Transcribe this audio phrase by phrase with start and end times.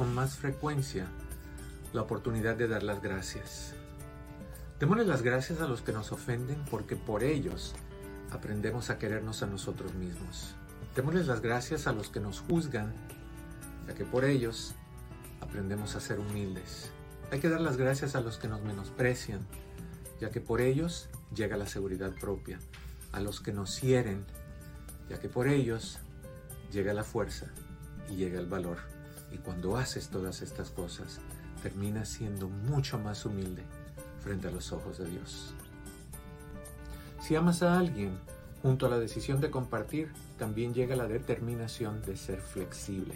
[0.00, 1.04] con más frecuencia
[1.92, 3.74] la oportunidad de dar las gracias.
[4.78, 7.74] Démosle las gracias a los que nos ofenden porque por ellos
[8.30, 10.54] aprendemos a querernos a nosotros mismos.
[10.96, 12.94] Démosles las gracias a los que nos juzgan,
[13.86, 14.74] ya que por ellos
[15.42, 16.90] aprendemos a ser humildes.
[17.30, 19.46] Hay que dar las gracias a los que nos menosprecian,
[20.18, 22.58] ya que por ellos llega la seguridad propia.
[23.12, 24.24] A los que nos hieren,
[25.10, 25.98] ya que por ellos
[26.72, 27.48] llega la fuerza
[28.08, 28.78] y llega el valor.
[29.32, 31.20] Y cuando haces todas estas cosas,
[31.62, 33.62] terminas siendo mucho más humilde
[34.20, 35.54] frente a los ojos de Dios.
[37.20, 38.18] Si amas a alguien,
[38.62, 43.14] junto a la decisión de compartir, también llega la determinación de ser flexible.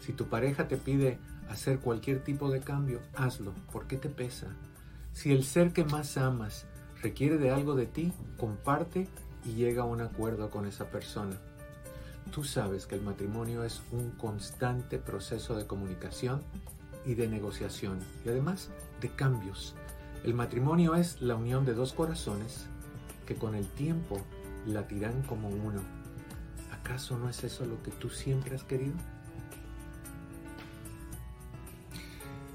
[0.00, 4.46] Si tu pareja te pide hacer cualquier tipo de cambio, hazlo, porque te pesa.
[5.12, 6.64] Si el ser que más amas
[7.02, 9.08] requiere de algo de ti, comparte
[9.44, 11.36] y llega a un acuerdo con esa persona.
[12.32, 16.42] Tú sabes que el matrimonio es un constante proceso de comunicación
[17.04, 19.74] y de negociación y además de cambios.
[20.22, 22.66] El matrimonio es la unión de dos corazones
[23.26, 24.20] que con el tiempo
[24.66, 25.80] latirán como uno.
[26.72, 28.94] ¿Acaso no es eso lo que tú siempre has querido?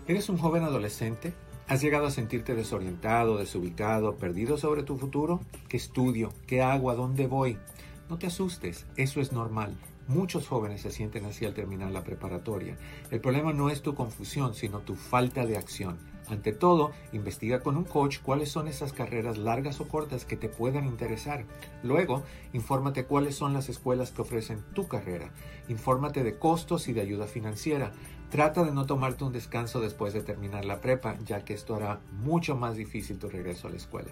[0.08, 1.34] ¿Eres un joven adolescente?
[1.68, 5.40] ¿Has llegado a sentirte desorientado, desubicado, perdido sobre tu futuro?
[5.68, 6.32] ¿Qué estudio?
[6.46, 6.92] ¿Qué hago?
[6.92, 7.58] ¿A dónde voy?
[8.08, 9.76] No te asustes, eso es normal.
[10.08, 12.78] Muchos jóvenes se sienten así al terminar la preparatoria.
[13.10, 15.98] El problema no es tu confusión, sino tu falta de acción.
[16.30, 20.50] Ante todo, investiga con un coach cuáles son esas carreras largas o cortas que te
[20.50, 21.46] puedan interesar.
[21.82, 25.32] Luego, infórmate cuáles son las escuelas que ofrecen tu carrera.
[25.68, 27.92] Infórmate de costos y de ayuda financiera.
[28.30, 32.02] Trata de no tomarte un descanso después de terminar la prepa, ya que esto hará
[32.12, 34.12] mucho más difícil tu regreso a la escuela.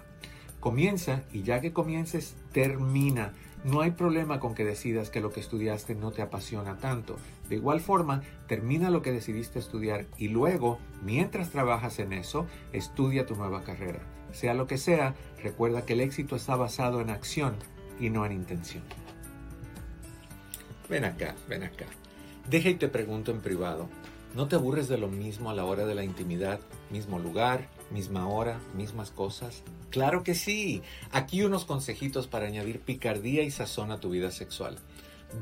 [0.60, 3.34] Comienza y ya que comiences, termina.
[3.64, 7.18] No hay problema con que decidas que lo que estudiaste no te apasiona tanto.
[7.48, 13.26] De igual forma, termina lo que decidiste estudiar y luego, mientras trabajas en eso, estudia
[13.26, 14.02] tu nueva carrera.
[14.34, 17.56] Sea lo que sea, recuerda que el éxito está basado en acción
[18.00, 18.84] y no en intención.
[20.90, 21.86] Ven acá, ven acá.
[22.50, 23.88] Deja y te pregunto en privado.
[24.36, 26.60] ¿No te aburres de lo mismo a la hora de la intimidad?
[26.90, 29.64] Mismo lugar, misma hora, mismas cosas.
[29.90, 30.82] Claro que sí.
[31.12, 34.78] Aquí unos consejitos para añadir picardía y sazón a tu vida sexual.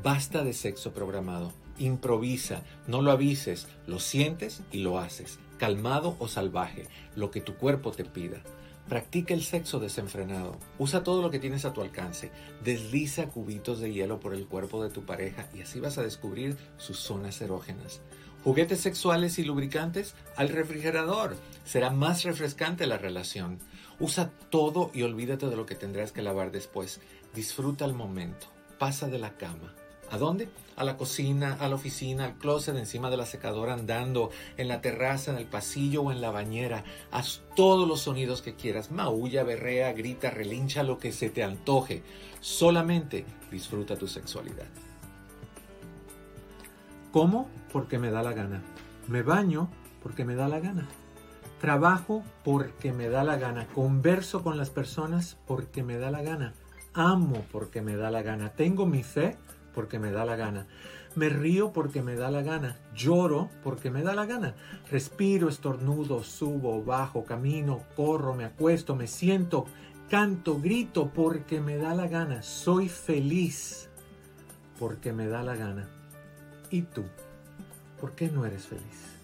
[0.02, 1.52] Basta de sexo programado.
[1.78, 5.38] Improvisa, no lo avises, lo sientes y lo haces.
[5.58, 8.42] Calmado o salvaje, lo que tu cuerpo te pida.
[8.88, 10.58] Practica el sexo desenfrenado.
[10.78, 12.30] Usa todo lo que tienes a tu alcance.
[12.64, 16.56] Desliza cubitos de hielo por el cuerpo de tu pareja y así vas a descubrir
[16.78, 18.00] sus zonas erógenas.
[18.44, 21.36] Juguetes sexuales y lubricantes al refrigerador.
[21.64, 23.60] Será más refrescante la relación.
[24.00, 27.00] Usa todo y olvídate de lo que tendrás que lavar después.
[27.34, 28.48] Disfruta el momento.
[28.78, 29.74] Pasa de la cama.
[30.10, 30.48] ¿A dónde?
[30.76, 34.80] A la cocina, a la oficina, al closet, encima de la secadora, andando, en la
[34.80, 36.84] terraza, en el pasillo o en la bañera.
[37.12, 38.90] Haz todos los sonidos que quieras.
[38.90, 42.02] Maulla, berrea, grita, relincha, lo que se te antoje.
[42.40, 44.66] Solamente disfruta tu sexualidad.
[47.12, 47.50] ¿Cómo?
[47.70, 48.62] Porque me da la gana.
[49.06, 49.68] Me baño
[50.02, 50.88] porque me da la gana.
[51.60, 53.66] Trabajo porque me da la gana.
[53.68, 56.54] Converso con las personas porque me da la gana.
[56.94, 58.48] Amo porque me da la gana.
[58.50, 59.36] Tengo mi fe
[59.74, 60.66] porque me da la gana.
[61.14, 62.78] Me río porque me da la gana.
[62.94, 64.54] Lloro porque me da la gana.
[64.90, 69.66] Respiro, estornudo, subo, bajo, camino, corro, me acuesto, me siento,
[70.08, 72.42] canto, grito porque me da la gana.
[72.42, 73.90] Soy feliz
[74.78, 76.01] porque me da la gana.
[76.72, 77.04] ¿Y tú?
[78.00, 79.20] ¿Por qué no eres feliz?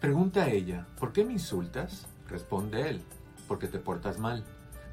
[0.00, 2.06] Pregunta a ella, ¿por qué me insultas?
[2.26, 3.02] Responde él,
[3.46, 4.44] porque te portas mal.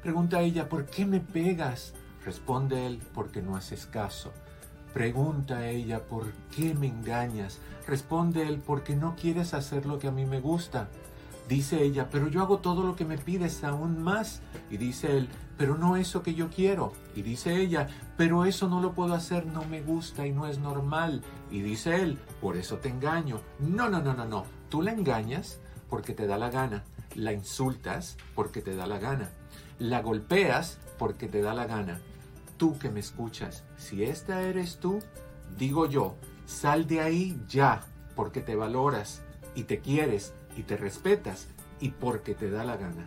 [0.02, 1.94] Pregunta a ella, ¿por qué me pegas?
[2.26, 4.34] Responde él, porque no haces caso.
[4.92, 7.58] Pregunta a ella, ¿por qué me engañas?
[7.86, 10.90] Responde él, porque no quieres hacer lo que a mí me gusta.
[11.50, 14.40] Dice ella, pero yo hago todo lo que me pides aún más.
[14.70, 16.92] Y dice él, pero no eso que yo quiero.
[17.16, 20.60] Y dice ella, pero eso no lo puedo hacer, no me gusta y no es
[20.60, 21.24] normal.
[21.50, 23.40] Y dice él, por eso te engaño.
[23.58, 24.44] No, no, no, no, no.
[24.68, 25.58] Tú la engañas
[25.88, 26.84] porque te da la gana.
[27.16, 29.28] La insultas porque te da la gana.
[29.80, 32.00] La golpeas porque te da la gana.
[32.58, 35.00] Tú que me escuchas, si esta eres tú,
[35.58, 36.14] digo yo,
[36.46, 37.82] sal de ahí ya,
[38.14, 39.22] porque te valoras
[39.56, 41.48] y te quieres y te respetas
[41.80, 43.06] y porque te da la gana.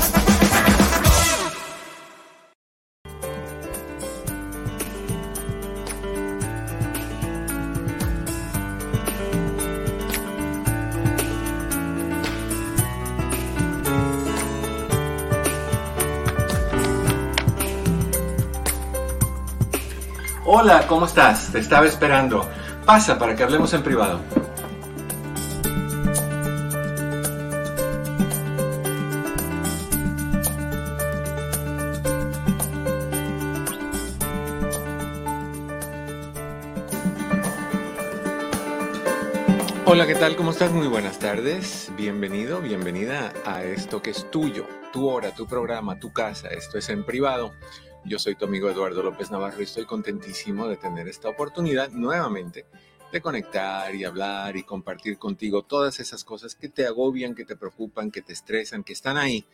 [20.91, 21.53] ¿Cómo estás?
[21.53, 22.45] Te estaba esperando.
[22.85, 24.19] Pasa para que hablemos en privado.
[39.85, 40.35] Hola, ¿qué tal?
[40.35, 40.73] ¿Cómo estás?
[40.73, 41.89] Muy buenas tardes.
[41.95, 46.49] Bienvenido, bienvenida a esto que es tuyo, tu hora, tu programa, tu casa.
[46.49, 47.53] Esto es en privado.
[48.03, 52.65] Yo soy tu amigo Eduardo López Navarro y estoy contentísimo de tener esta oportunidad nuevamente
[53.11, 57.55] de conectar y hablar y compartir contigo todas esas cosas que te agobian, que te
[57.55, 59.45] preocupan, que te estresan, que están ahí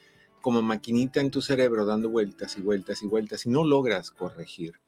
[0.42, 4.80] como maquinita en tu cerebro dando vueltas y vueltas y vueltas y no logras corregir.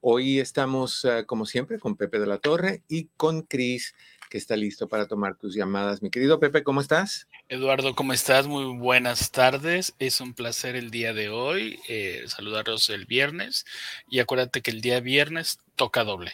[0.00, 3.94] Hoy estamos, uh, como siempre, con Pepe de la Torre y con Cris,
[4.30, 6.00] que está listo para tomar tus llamadas.
[6.00, 7.26] Mi querido Pepe, ¿cómo estás?
[7.50, 8.46] Eduardo, ¿cómo estás?
[8.46, 9.94] Muy buenas tardes.
[9.98, 13.66] Es un placer el día de hoy eh, saludaros el viernes
[14.08, 16.32] y acuérdate que el día viernes toca doble.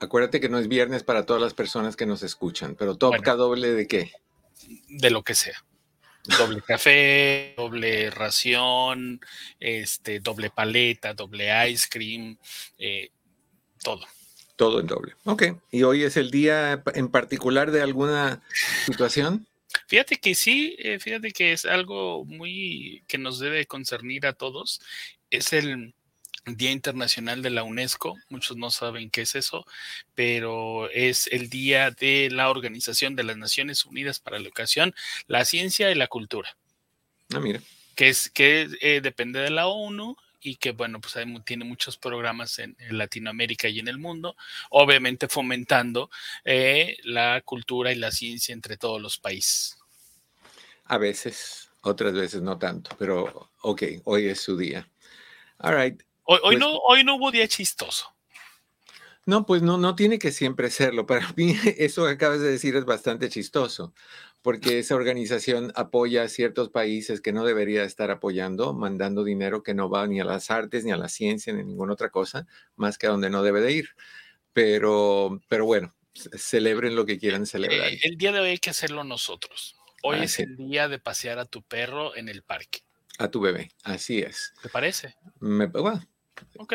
[0.00, 3.36] Acuérdate que no es viernes para todas las personas que nos escuchan, pero toca bueno,
[3.36, 4.10] doble de qué?
[4.88, 5.64] De lo que sea.
[6.38, 9.20] Doble café, doble ración,
[9.60, 12.36] este, doble paleta, doble ice cream,
[12.76, 13.10] eh,
[13.84, 14.04] todo.
[14.56, 15.14] Todo en doble.
[15.24, 15.44] Ok.
[15.70, 18.42] ¿Y hoy es el día en particular de alguna
[18.86, 19.46] situación?
[19.86, 24.80] Fíjate que sí, eh, fíjate que es algo muy que nos debe concernir a todos.
[25.30, 25.94] Es el
[26.46, 28.16] Día Internacional de la UNESCO.
[28.28, 29.66] Muchos no saben qué es eso,
[30.14, 34.94] pero es el día de la Organización de las Naciones Unidas para la Educación,
[35.26, 36.56] la Ciencia y la Cultura.
[37.34, 37.60] Ah, mira.
[37.96, 40.16] Que es que eh, depende de la ONU
[40.46, 44.36] y que, bueno, pues hay, tiene muchos programas en, en, Latinoamérica y en el mundo,
[44.70, 46.08] obviamente fomentando
[46.44, 49.76] eh, la cultura y la ciencia entre todos los países.
[50.84, 54.88] A veces, otras veces no tanto, pero ok, hoy es su día.
[55.58, 56.00] All right.
[56.22, 58.15] Hoy, hoy pues, no, hoy no hubo día chistoso.
[59.26, 61.04] No, pues no, no tiene que siempre serlo.
[61.04, 63.92] Para mí, eso que acabas de decir es bastante chistoso
[64.46, 69.74] porque esa organización apoya a ciertos países que no debería estar apoyando, mandando dinero que
[69.74, 72.46] no va ni a las artes, ni a la ciencia, ni a ninguna otra cosa,
[72.76, 73.88] más que a donde no debe de ir.
[74.52, 77.88] Pero, pero bueno, celebren lo que quieran celebrar.
[77.88, 79.74] Eh, el día de hoy hay que hacerlo nosotros.
[80.04, 82.84] Hoy es el día de pasear a tu perro en el parque.
[83.18, 84.54] A tu bebé, así es.
[84.62, 85.16] ¿Te parece?
[85.40, 86.06] Me, bueno,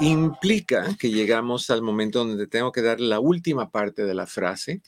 [0.00, 4.80] implica que llegamos al momento donde tengo que dar la última parte de la frase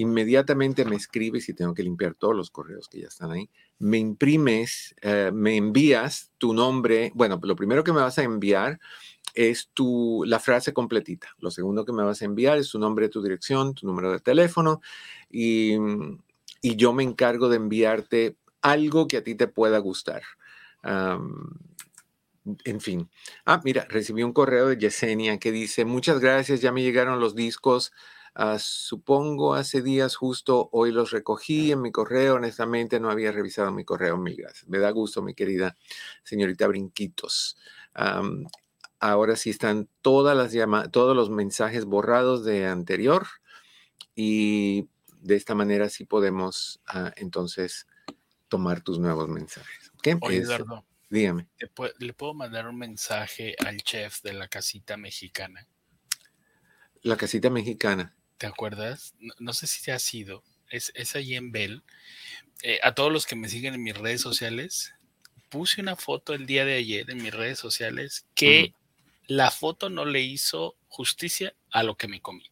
[0.00, 3.50] inmediatamente me escribes y tengo que limpiar todos los correos que ya están ahí.
[3.78, 7.12] Me imprimes, eh, me envías tu nombre.
[7.14, 8.80] Bueno, lo primero que me vas a enviar
[9.34, 11.28] es tu, la frase completita.
[11.38, 14.20] Lo segundo que me vas a enviar es tu nombre, tu dirección, tu número de
[14.20, 14.80] teléfono
[15.30, 15.74] y,
[16.62, 20.22] y yo me encargo de enviarte algo que a ti te pueda gustar.
[22.64, 23.10] En fin.
[23.44, 27.34] Ah, mira, recibí un correo de Yesenia que dice, muchas gracias, ya me llegaron los
[27.34, 27.92] discos
[28.36, 32.36] Uh, supongo hace días justo hoy los recogí en mi correo.
[32.36, 34.16] Honestamente no había revisado mi correo.
[34.16, 34.68] Mil gracias.
[34.68, 35.76] Me da gusto, mi querida
[36.22, 37.56] señorita Brinquitos.
[39.00, 43.26] Ahora sí están todas las llamadas, todos los mensajes borrados de anterior
[44.14, 44.88] y
[45.20, 47.86] de esta manera sí podemos uh, entonces
[48.48, 49.90] tomar tus nuevos mensajes.
[49.98, 50.14] ¿Okay?
[50.20, 51.48] Oye, Eduardo, dígame.
[51.98, 55.66] ¿Le puedo mandar un mensaje al chef de la casita mexicana?
[57.02, 58.14] La casita mexicana.
[58.40, 59.14] ¿te acuerdas?
[59.38, 61.82] No, sé si te ha sido, es, es allí en Bell.
[62.62, 64.94] Eh, a todos los que me siguen en mis redes sociales,
[65.50, 68.72] puse una foto el día de ayer en mis redes sociales que
[69.30, 72.50] la foto no le hizo justicia a lo que me comí.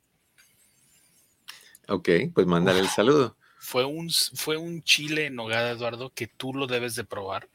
[1.88, 3.37] Ok, pues mándale el saludo.
[3.58, 7.49] Fue un, fue un chile en nogada, Eduardo, que tú lo debes de probar.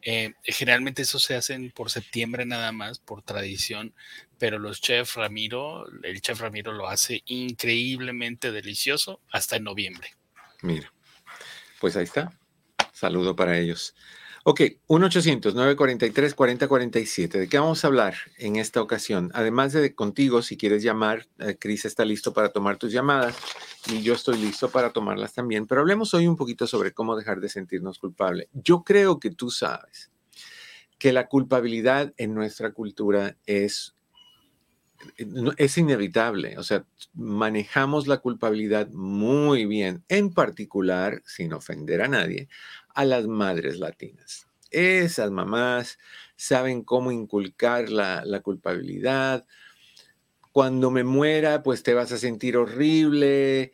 [0.00, 3.94] Eh, generalmente eso se hacen por septiembre nada más, por tradición,
[4.38, 10.14] pero los chef Ramiro, el chef Ramiro lo hace increíblemente delicioso hasta en noviembre.
[10.60, 10.92] Mira,
[11.80, 12.32] pues ahí está.
[12.92, 13.96] Saludo para ellos.
[14.44, 17.38] Ok, 1-800-943-4047.
[17.38, 19.30] ¿De qué vamos a hablar en esta ocasión?
[19.34, 23.36] Además de contigo, si quieres llamar, eh, Cris está listo para tomar tus llamadas
[23.88, 25.68] y yo estoy listo para tomarlas también.
[25.68, 28.48] Pero hablemos hoy un poquito sobre cómo dejar de sentirnos culpables.
[28.52, 30.10] Yo creo que tú sabes
[30.98, 33.94] que la culpabilidad en nuestra cultura es
[35.56, 36.84] es inevitable, o sea,
[37.14, 42.48] manejamos la culpabilidad muy bien, en particular, sin ofender a nadie,
[42.94, 44.46] a las madres latinas.
[44.70, 45.98] Esas mamás
[46.36, 49.46] saben cómo inculcar la, culpabilidad.
[50.50, 53.72] Cuando me muera, pues te vas a sentir horrible,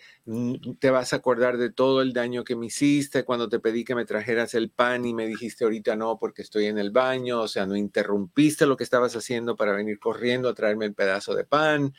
[0.78, 3.96] te vas a acordar de todo el daño que me hiciste cuando te pedí que
[3.96, 7.48] me trajeras el pan y me dijiste ahorita no porque estoy en el baño, o
[7.48, 11.44] sea, no interrumpiste lo que estabas haciendo para venir corriendo a traerme el pedazo de
[11.44, 11.94] pan.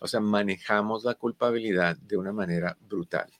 [0.00, 3.30] O sea, manejamos la culpabilidad de una manera brutal.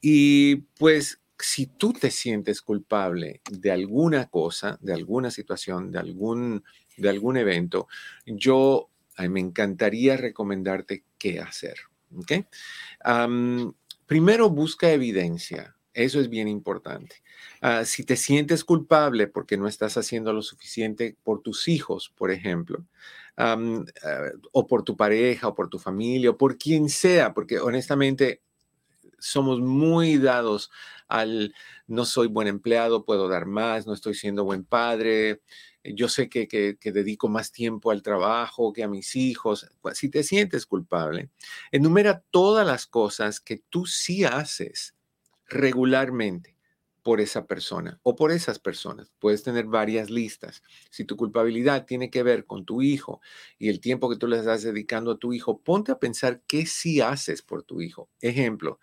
[0.00, 6.64] Y pues si tú te sientes culpable de alguna cosa, de alguna situación, de algún,
[6.96, 7.88] de algún evento,
[8.26, 8.90] yo
[9.28, 11.76] me encantaría recomendarte qué hacer.
[14.06, 15.76] primero, busca evidencia.
[15.92, 17.22] Eso es bien importante.
[17.62, 22.30] Ah, si te sientes culpable porque no estás haciendo lo suficiente por tus hijos, por
[22.30, 22.84] ejemplo,
[23.38, 23.56] ah,
[24.52, 28.42] o por tu pareja, o por tu familia, o por quien sea, porque honestamente
[29.26, 30.70] somos muy dados
[31.08, 31.54] al
[31.86, 35.40] no soy buen empleado, puedo dar más, no estoy siendo buen padre,
[35.94, 39.70] yo sé que, que, dedico más tiempo al trabajo que a mis hijos.
[39.80, 41.30] Pues, si te sientes culpable,
[41.70, 44.94] enumera todas las cosas que tú sí haces
[45.48, 46.55] regularmente
[47.06, 49.12] por esa persona o por esas personas.
[49.20, 50.64] Puedes tener varias listas.
[50.90, 53.20] Si tu culpabilidad tiene que ver con tu hijo
[53.60, 56.66] y el tiempo que tú le estás dedicando a tu hijo, ponte a pensar qué
[56.66, 58.08] sí haces por tu hijo.
[58.20, 58.80] Ejemplo,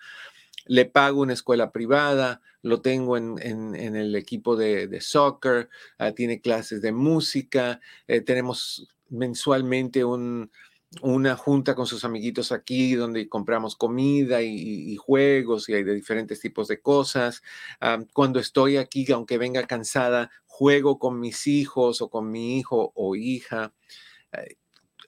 [0.67, 6.81] le pago una escuela privada, lo tengo en, el equipo de, soccer, ah, tiene clases
[6.81, 10.05] de música, eh, tenemos mensualmente
[11.01, 16.39] una junta con sus amiguitos aquí donde compramos comida y, juegos y hay de diferentes
[16.39, 17.41] tipos de cosas.
[17.81, 22.91] Ah, cuando estoy aquí, aunque venga cansada, juego con mis hijos o con mi hijo
[22.95, 23.73] o hija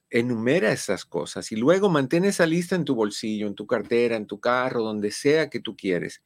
[0.09, 4.27] enumera esas cosas y luego mantén esa lista en tu bolsillo, en tu cartera, en
[4.27, 6.21] tu carro, donde sea que tú quieres.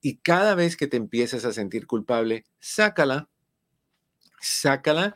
[0.00, 3.28] Y cada vez que te empieces a sentir culpable, sácala,
[4.40, 5.14] sácala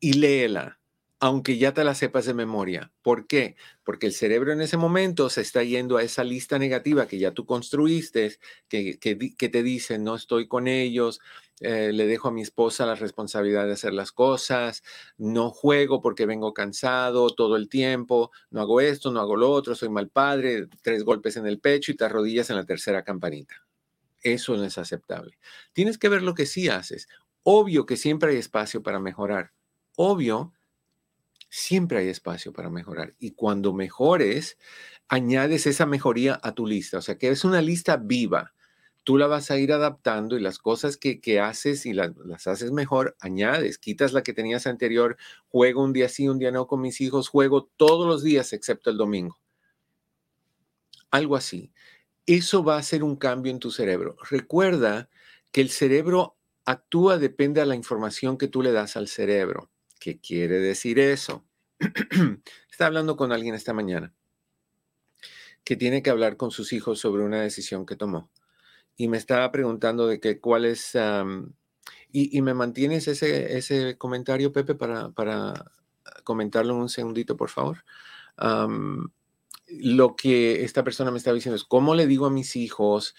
[0.00, 0.81] y léela
[1.22, 2.90] aunque ya te la sepas de memoria.
[3.00, 3.54] ¿Por qué?
[3.84, 7.30] Porque el cerebro en ese momento se está yendo a esa lista negativa que ya
[7.30, 8.38] tú construiste,
[8.68, 11.20] que, que, te dice, no estoy con ellos,
[11.60, 14.82] eh, le dejo a mi esposa la responsabilidad de hacer las cosas,
[15.16, 19.76] no juego porque vengo cansado todo el tiempo, no hago esto, no hago lo otro,
[19.76, 23.64] soy mal padre, tres golpes en el pecho y te arrodillas en la tercera campanita.
[24.22, 25.38] Eso no es aceptable.
[25.72, 27.06] Tienes que ver lo que sí haces.
[27.44, 29.52] Obvio que siempre hay espacio para mejorar.
[29.94, 30.52] Obvio
[31.52, 33.14] siempre hay espacio para mejorar.
[33.18, 34.56] Y cuando mejores,
[35.06, 36.96] añades esa mejoría a tu lista.
[36.96, 38.54] O sea, que es una lista viva.
[39.04, 43.16] Tú la vas a ir adaptando y las cosas que, haces y las haces mejor,
[43.20, 45.18] añades, quitas la que tenías anterior,
[45.48, 48.88] juego un día sí, un día no con mis hijos, juego todos los días excepto
[48.90, 49.38] el domingo.
[51.10, 51.70] Algo así.
[52.24, 54.16] Eso va a hacer un cambio en tu cerebro.
[54.30, 55.10] Recuerda
[55.50, 59.71] que el cerebro actúa, depende de la información que tú le das al cerebro.
[60.02, 61.44] ¿Qué quiere decir eso?
[62.68, 64.12] Está hablando con alguien esta mañana
[65.62, 68.28] que tiene que hablar con sus hijos sobre una decisión que tomó.
[68.96, 70.98] Y me estaba preguntando de qué cuál es...
[72.10, 75.70] y, me mantienes ese, ese comentario, Pepe, para, para
[76.24, 77.84] comentarlo en un segundito, por favor.
[79.68, 83.14] lo que esta persona me estaba diciendo es, ¿cómo le digo a mis hijos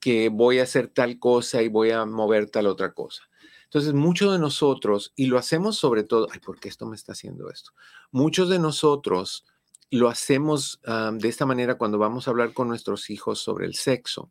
[0.00, 3.22] que voy a hacer tal cosa y voy a mover tal otra cosa?
[3.66, 7.12] Entonces, muchos de nosotros, y lo hacemos sobre todo, ay, ¿por qué esto me está
[7.12, 7.72] haciendo esto?
[8.12, 9.44] Muchos de nosotros
[9.90, 14.30] lo hacemos de esta manera cuando vamos a hablar con nuestros hijos sobre el sexo.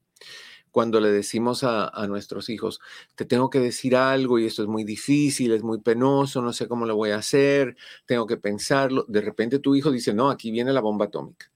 [0.72, 2.82] Cuando le decimos a, a, nuestros hijos,
[3.16, 6.68] te tengo que decir algo y esto es muy difícil, es muy penoso, no sé
[6.68, 9.06] cómo lo voy a hacer, tengo que pensarlo.
[9.08, 11.50] De repente tu hijo dice, no, aquí viene la bomba atómica.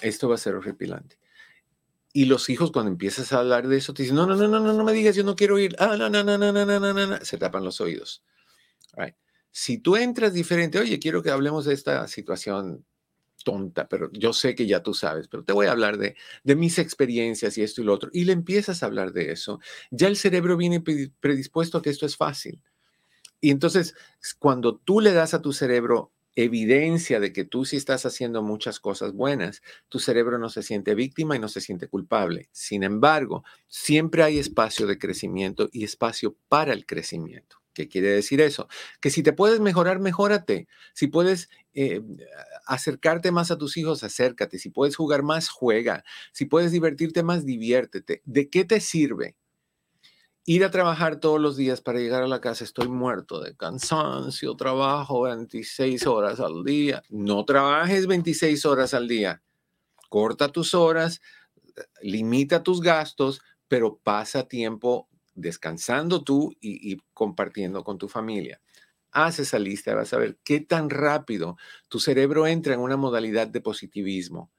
[0.00, 1.18] esto va a ser horripilante.
[2.12, 4.60] Y los hijos cuando empiezas a hablar de eso te dicen, no, no, no, no,
[4.60, 5.76] no, no me digas, yo no quiero ir.
[5.78, 8.22] Ah, no, no, no, no, no, no, no, no, se tapan los oídos.
[9.50, 12.84] Si tú entras diferente, oye, quiero que hablemos de esta situación
[13.44, 16.54] tonta, pero yo sé que ya tú sabes, pero te voy a hablar de, de
[16.54, 18.10] mis experiencias y esto y lo otro.
[18.12, 19.58] Y le empiezas a hablar de eso.
[19.90, 22.60] Ya el cerebro viene predispuesto a que esto es fácil.
[23.40, 23.94] Y entonces,
[24.38, 26.12] cuando tú le das a tu cerebro
[26.44, 30.94] evidencia de que tú sí estás haciendo muchas cosas buenas, tu cerebro no se siente
[30.94, 32.48] víctima y no se siente culpable.
[32.52, 37.56] Sin embargo, siempre hay espacio de crecimiento y espacio para el crecimiento.
[37.74, 38.68] ¿Qué quiere decir eso?
[39.00, 40.68] Que si te puedes mejorar, mejórate.
[40.94, 42.02] Si puedes eh,
[42.66, 44.58] acercarte más a tus hijos, acércate.
[44.58, 46.04] Si puedes jugar más, juega.
[46.32, 48.22] Si puedes divertirte más, diviértete.
[48.24, 49.36] ¿De qué te sirve?
[50.48, 54.56] Ir a trabajar todos los días para llegar a la casa, estoy muerto de cansancio,
[54.56, 57.02] trabajo 26 horas al día.
[57.10, 59.42] No trabajes 26 horas al día.
[60.08, 61.20] Corta tus horas,
[62.00, 68.58] limita tus gastos, pero pasa tiempo descansando tú y, compartiendo con tu familia.
[69.10, 73.48] Haz esa lista, vas a ver qué tan rápido tu cerebro entra en una modalidad
[73.48, 74.50] de positivismo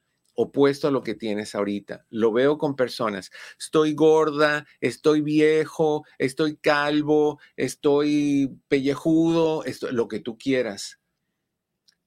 [0.41, 2.05] opuesto a lo que tienes ahorita.
[2.10, 3.29] Lo veo con personas.
[3.60, 11.01] Estoy gorda, estoy viejo, estoy calvo, estoy pellejudo, lo que tú quieras.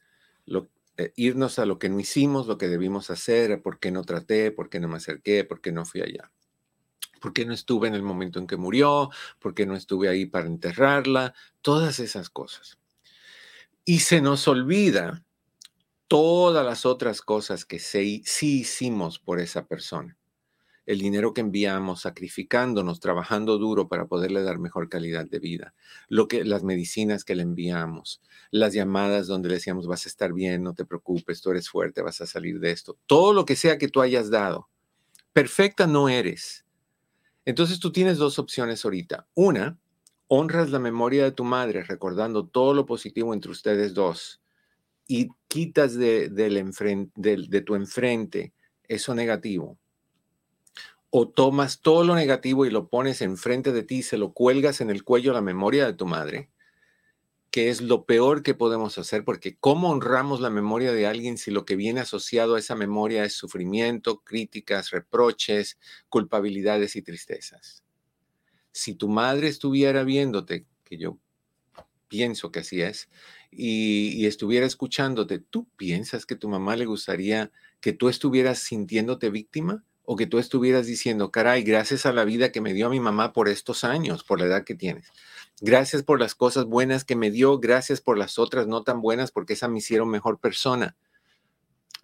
[0.98, 4.52] eh, irnos a lo que no hicimos, lo que debimos hacer, por qué no traté,
[4.52, 6.32] por qué no me acerqué, por qué no fui allá.
[7.22, 9.10] ¿Por qué no estuve en el momento en que murió?
[9.40, 11.34] ¿Por qué no estuve ahí para enterrarla?
[11.62, 12.80] Todas esas cosas.
[13.86, 15.24] Y se nos olvida
[16.08, 20.18] todas las otras cosas que sí hicimos por esa persona
[20.86, 25.74] el dinero que enviamos, sacrificándonos, trabajando duro para poderle dar mejor calidad de vida,
[26.08, 30.34] lo que las medicinas que le enviamos, las llamadas donde le decíamos vas a estar
[30.34, 33.56] bien, no te preocupes, tú eres fuerte, vas a salir de esto, todo lo que
[33.56, 34.70] sea que tú hayas dado.
[35.34, 36.66] Perfecta no eres.
[37.46, 39.28] Entonces tú tienes dos opciones ahorita.
[39.34, 39.80] Una,
[40.28, 44.42] honras la memoria de tu madre recordando todo lo positivo entre ustedes dos
[45.08, 48.54] y quitas de, de tu enfrente
[48.88, 49.78] eso negativo
[51.14, 54.90] o tomas todo lo negativo y lo pones enfrente de ti se lo cuelgas en
[54.90, 56.50] el cuello a la memoria de tu madre,
[57.52, 61.52] que es lo peor que podemos hacer, porque ¿cómo honramos la memoria de alguien si
[61.52, 67.84] lo que viene asociado a esa memoria es sufrimiento, críticas, reproches, culpabilidades y tristezas?
[68.72, 71.20] Si tu madre estuviera viéndote, que yo
[72.08, 73.10] pienso que así es,
[73.52, 79.30] y, y, estuviera escuchándote, ¿tú piensas que tu mamá le gustaría que tú estuvieras sintiéndote
[79.30, 79.84] víctima?
[80.12, 83.32] O que tú estuvieras diciendo, caray, gracias a la vida que me dio mi mamá
[83.32, 85.08] por estos años, por la edad que tienes.
[85.62, 89.32] Gracias por las cosas buenas que me dio, gracias por las otras no tan buenas,
[89.32, 90.98] porque esa me hicieron mejor persona.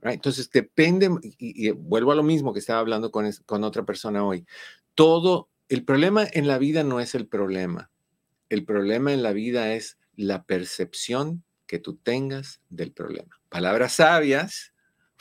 [0.04, 4.46] Entonces, depende, y, vuelvo a lo mismo que estaba hablando con, con otra persona hoy.
[4.96, 7.92] Todo, el problema en la vida no es el problema.
[8.48, 13.38] El problema en la vida es la percepción que tú tengas del problema.
[13.50, 14.72] Palabras sabias,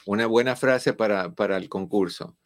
[0.05, 2.37] Una buena frase para, para el concurso.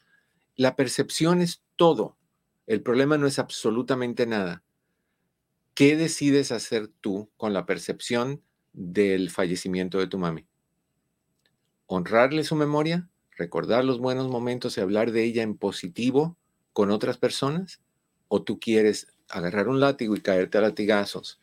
[0.60, 2.18] La percepción es todo.
[2.66, 4.62] El problema no es absolutamente nada.
[5.72, 8.42] ¿Qué decides hacer tú con la percepción
[8.74, 10.46] del fallecimiento de tu mami?
[11.86, 13.08] ¿Honrarle su memoria?
[13.38, 16.36] ¿Recordar los buenos momentos y hablar de ella en positivo
[16.74, 17.80] con otras personas?
[18.28, 21.40] ¿O tú quieres agarrar un látigo y caerte a latigazos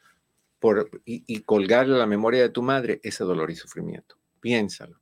[0.60, 4.20] por, y, y colgarle la memoria de tu madre ese dolor y sufrimiento?
[4.42, 5.02] Piénsalo.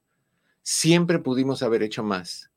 [0.62, 2.50] Siempre pudimos haber hecho más,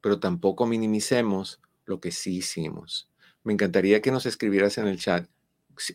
[0.00, 3.10] pero tampoco minimicemos lo que sí hicimos.
[3.44, 5.28] Me encantaría que nos escribieras en el chat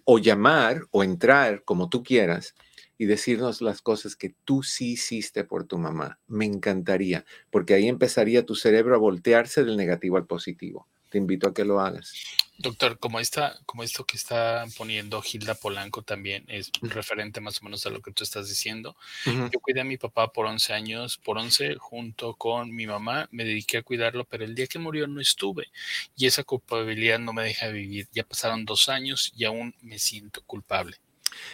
[0.06, 2.56] o llamar o entrar como tú quieras
[2.98, 6.20] y decirnos las cosas que tú sí hiciste por tu mamá.
[6.28, 10.88] Me encantaría, porque ahí empezaría tu cerebro a voltearse del negativo al positivo.
[11.10, 12.14] Te invito a que lo hagas.
[12.58, 17.66] Doctor, como esta, como esto que está poniendo Gilda Polanco también es referente más o
[17.66, 18.96] menos a lo que tú estás diciendo.
[19.26, 23.44] Yo cuidé a mi papá por 11 años, por 11 junto con mi mamá, me
[23.44, 25.70] dediqué a cuidarlo, pero el día que murió no estuve
[26.16, 28.08] y esa culpabilidad no me deja vivir.
[28.14, 30.98] Ya pasaron dos años y aún me siento culpable.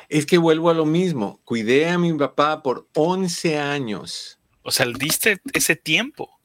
[0.10, 4.38] Es que vuelvo a lo mismo, cuidé a mi papá por 11 años.
[4.64, 6.39] O sea, diste ese tiempo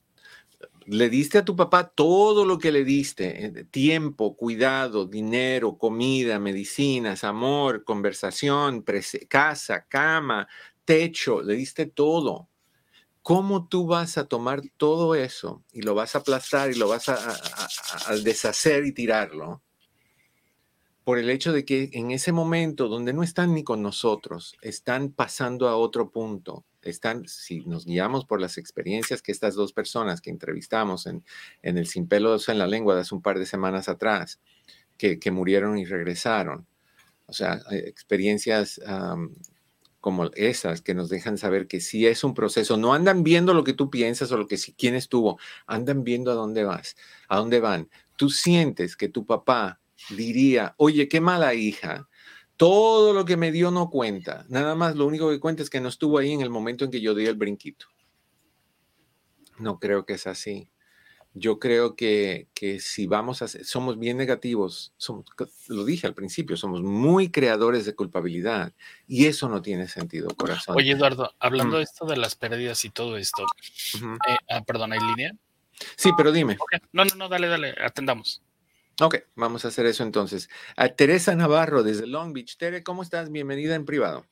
[0.86, 6.38] le diste a tu papá todo lo que le diste, eh, tiempo, cuidado, dinero, comida,
[6.38, 8.84] medicinas, amor, conversación,
[9.28, 10.48] casa, cama,
[10.84, 12.48] techo, le diste todo.
[13.22, 17.08] ¿Cómo tú vas a tomar todo eso y lo vas a aplastar y lo vas
[17.08, 17.16] a,
[18.06, 19.62] a deshacer y tirarlo?
[21.04, 25.10] Por el hecho de que en ese momento donde no están ni con nosotros, están
[25.10, 30.20] pasando a otro punto, están, si nos guiamos por las experiencias que estas dos personas
[30.20, 31.24] que entrevistamos en,
[31.62, 34.40] en el Sin Pelos en la Lengua de hace un par de semanas atrás,
[34.96, 36.66] que, murieron y regresaron,
[37.26, 38.80] o sea, experiencias
[40.00, 43.64] como esas que nos dejan saber que si es un proceso, no andan viendo lo
[43.64, 46.96] que tú piensas o lo que si quién estuvo, andan viendo a dónde vas,
[47.28, 47.88] a dónde van.
[48.16, 52.08] Tú sientes que tu papá diría, oye, qué mala hija,
[52.56, 54.44] todo lo que me dio no cuenta.
[54.48, 56.90] Nada más lo único que cuenta es que no estuvo ahí en el momento en
[56.90, 57.86] que yo di el brinquito.
[59.58, 60.70] No creo que es así.
[61.36, 65.24] Yo creo que, que si vamos a somos bien negativos, somos,
[65.66, 68.72] lo dije al principio, somos muy creadores de culpabilidad
[69.08, 70.76] y eso no tiene sentido, corazón.
[70.76, 73.44] Oye, Eduardo, hablando de esto de las pérdidas y todo esto,
[74.28, 75.32] eh, ah, perdón, ¿hay línea?
[75.96, 76.56] Sí, pero dime.
[76.92, 78.40] No, no, no, dale, dale, atendamos.
[79.00, 80.48] Ok, vamos a hacer eso entonces.
[80.76, 82.56] A Teresa Navarro desde Long Beach.
[82.56, 83.30] Tere, ¿cómo estás?
[83.30, 84.24] Bienvenida en privado.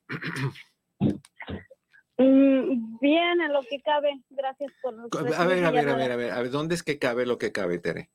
[2.18, 4.12] Mm, bien, en lo que cabe.
[4.30, 4.94] Gracias por.
[4.94, 7.38] A ver, a ver, a ver, a ver, a ver, ¿dónde es que cabe lo
[7.38, 8.10] que cabe, Tere?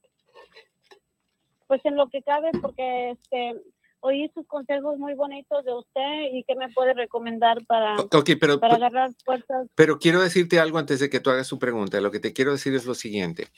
[1.67, 3.61] Pues en lo que cabe, porque este,
[3.99, 7.97] oí sus consejos muy bonitos de usted y qué me puede recomendar para,
[8.39, 9.67] pero, para agarrar fuerzas.
[9.75, 11.99] Pero quiero decirte algo antes de que tú hagas su pregunta.
[11.99, 13.49] Lo que te quiero decir es lo siguiente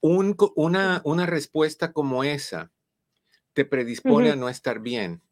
[0.00, 2.72] una, una respuesta como esa
[3.54, 5.22] te predispone a no estar bien.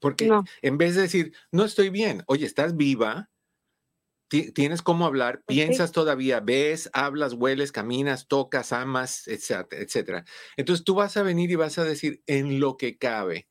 [0.00, 3.30] Porque en vez de decir, no estoy bien, oye, estás viva,
[4.28, 10.24] tienes cómo hablar, piensas todavía, ves, hablas, hueles, caminas, tocas, amas, etcétera, etcétera.
[10.56, 13.48] Entonces tú vas a venir y vas a decir en lo que cabe.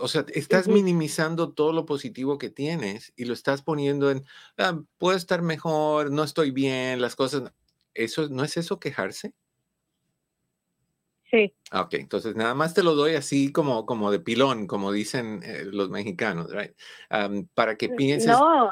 [0.00, 4.24] O sea, estás minimizando todo lo positivo que tienes y lo estás poniendo en,
[4.58, 7.52] ah, puedo estar mejor, no estoy bien, las cosas.
[7.94, 9.32] ¿Eso no es eso quejarse?
[11.30, 11.54] Sí.
[11.70, 15.40] Ah, ok, entonces nada más te lo doy así como, como de pilón, como dicen
[15.42, 16.72] eh, los mexicanos, right?
[17.54, 18.30] para que pienses.
[18.30, 18.70] No,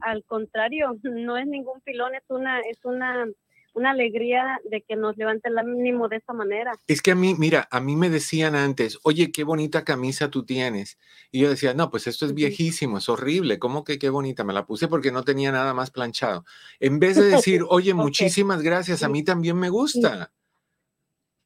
[0.00, 3.26] al contrario, no es ningún pilón, es una, es una
[3.74, 6.72] una alegría de que nos levante el ánimo de esa manera.
[6.86, 10.44] Es que a mí, mira, a mí me decían antes, oye, qué bonita camisa tú
[10.44, 10.98] tienes.
[11.30, 13.58] Y yo decía, no, pues esto es viejísimo, es horrible.
[13.58, 14.44] ¿Cómo que qué bonita?
[14.44, 16.44] Me la puse porque no tenía nada más planchado.
[16.78, 20.32] En vez de decir, oye, muchísimas gracias, a mí también me gusta.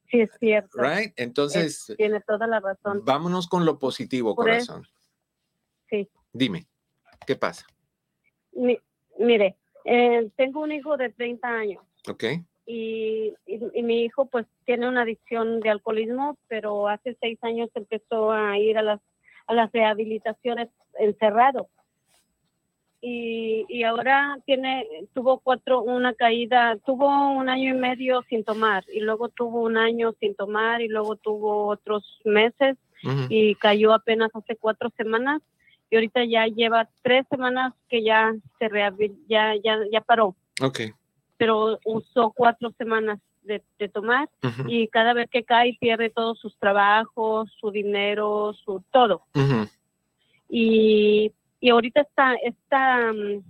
[0.09, 0.81] Sí, es cierto.
[0.81, 1.13] Right?
[1.15, 3.03] Entonces, tiene toda la razón.
[3.05, 4.85] Vámonos con lo positivo, corazón.
[5.89, 6.07] sí.
[6.31, 6.67] Dime,
[7.25, 7.65] ¿qué pasa?
[9.17, 11.83] mire, eh, tengo un hijo de 30 años.
[12.07, 12.23] Ok.
[12.65, 18.31] Y, y, mi hijo pues tiene una adicción de alcoholismo, pero hace seis años empezó
[18.31, 18.99] a ir a las,
[19.47, 21.67] a las rehabilitaciones encerrado.
[23.01, 24.85] Y, y ahora tiene,
[25.15, 29.77] tuvo cuatro, una caída, tuvo un año y medio sin tomar, y luego tuvo un
[29.77, 32.77] año sin tomar, y luego tuvo otros meses,
[33.29, 35.41] y cayó apenas hace cuatro semanas,
[35.89, 38.69] y ahorita ya lleva tres semanas que ya se
[39.27, 40.35] ya, ya, ya paró.
[40.61, 40.93] Okay
[41.39, 44.29] pero usó cuatro semanas de, tomar
[44.67, 49.23] y cada vez que cae pierde todos sus trabajos, su dinero, su todo.
[50.49, 53.41] y, y ahorita está, está, mm,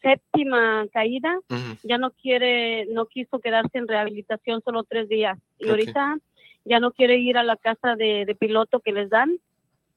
[0.00, 1.38] séptima caída,
[1.82, 5.38] ya no quiere, no quiso quedarse en rehabilitación solo tres días.
[5.58, 6.16] Y ahorita
[6.64, 9.38] ya no quiere ir a la casa de, de piloto que les dan,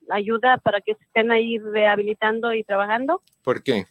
[0.10, 3.21] ayuda para que se estén ahí rehabilitando y trabajando.
[3.43, 3.86] ¿Por qué?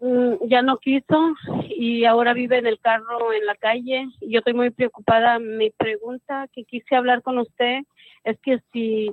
[0.00, 1.34] Mm, ya no quiso
[1.68, 4.08] y ahora vive en el carro en la calle.
[4.22, 5.38] Yo estoy muy preocupada.
[5.38, 7.80] Mi pregunta que quise hablar con usted
[8.24, 9.12] es que si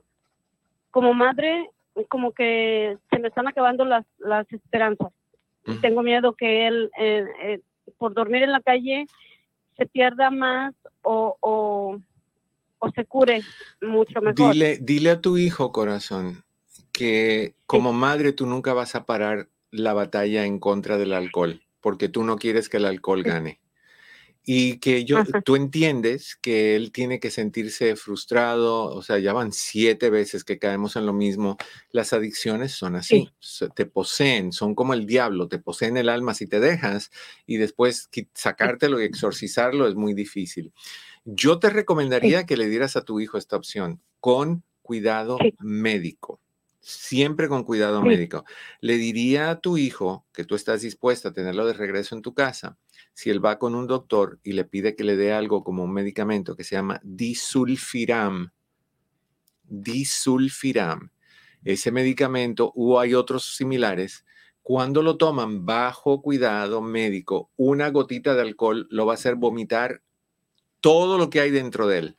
[0.91, 1.69] como madre
[2.09, 5.11] como que se me están acabando las, las esperanzas.
[5.65, 5.81] Ujú.
[5.81, 7.61] Tengo miedo que él eh, eh,
[7.97, 9.07] por dormir en la calle
[9.75, 11.99] se pierda más o, o,
[12.79, 13.41] o se cure
[13.81, 14.53] mucho mejor.
[14.53, 16.43] Dile, dile a tu hijo, corazón,
[16.93, 22.09] que como madre tú nunca vas a parar la batalla en contra del alcohol, porque
[22.09, 23.29] tú no quieres que el alcohol Sí.
[23.29, 23.61] gane.
[24.49, 25.41] Y que yo, Ajá.
[25.41, 30.57] tú entiendes que él tiene que sentirse frustrado, o sea, ya van siete veces que
[30.57, 31.57] caemos en lo mismo.
[31.91, 36.33] Las adicciones son así, se- te poseen, son como el diablo, te poseen el alma
[36.33, 37.11] si te dejas
[37.45, 40.71] y después sacártelo y exorcizarlo es muy difícil.
[41.25, 45.53] Yo te recomendaría que le dieras a tu hijo esta opción con cuidado Sí.
[45.59, 46.39] médico.
[46.89, 48.07] Siempre con cuidado Sí.
[48.07, 48.45] médico.
[48.79, 52.33] Le diría a tu hijo que tú estás dispuesta a tenerlo de regreso en tu
[52.33, 52.77] casa
[53.13, 55.91] si él va con un doctor y le pide que le dé algo como un
[55.91, 58.51] medicamento que se llama disulfiram.
[59.65, 61.11] Disulfiram.
[61.65, 64.23] Ese medicamento, o hay otros similares,
[64.61, 70.03] cuando lo toman bajo cuidado médico, una gotita de alcohol lo va a hacer vomitar
[70.79, 72.15] todo lo que hay dentro de él.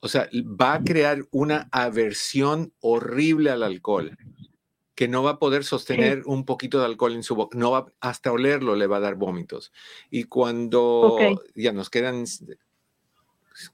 [0.00, 4.16] O sea, va a crear una aversión horrible al alcohol,
[4.94, 7.92] que no va a poder sostener un poquito de alcohol en su boca, no va
[8.00, 9.72] hasta olerlo le va a dar vómitos.
[10.10, 12.24] Y cuando ya nos quedan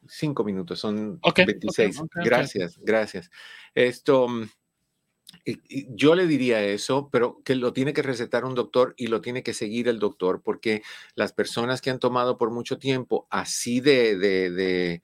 [0.08, 2.00] cinco minutos, son Ok, ok, 26.
[2.00, 2.24] ok, ok.
[2.24, 3.30] Gracias, gracias.
[3.74, 4.44] Esto, mm,
[5.90, 9.42] yo le diría eso, pero que lo tiene que recetar un doctor y lo tiene
[9.42, 10.82] que seguir el doctor, porque
[11.14, 15.02] las personas que han tomado por mucho tiempo así de, de, de,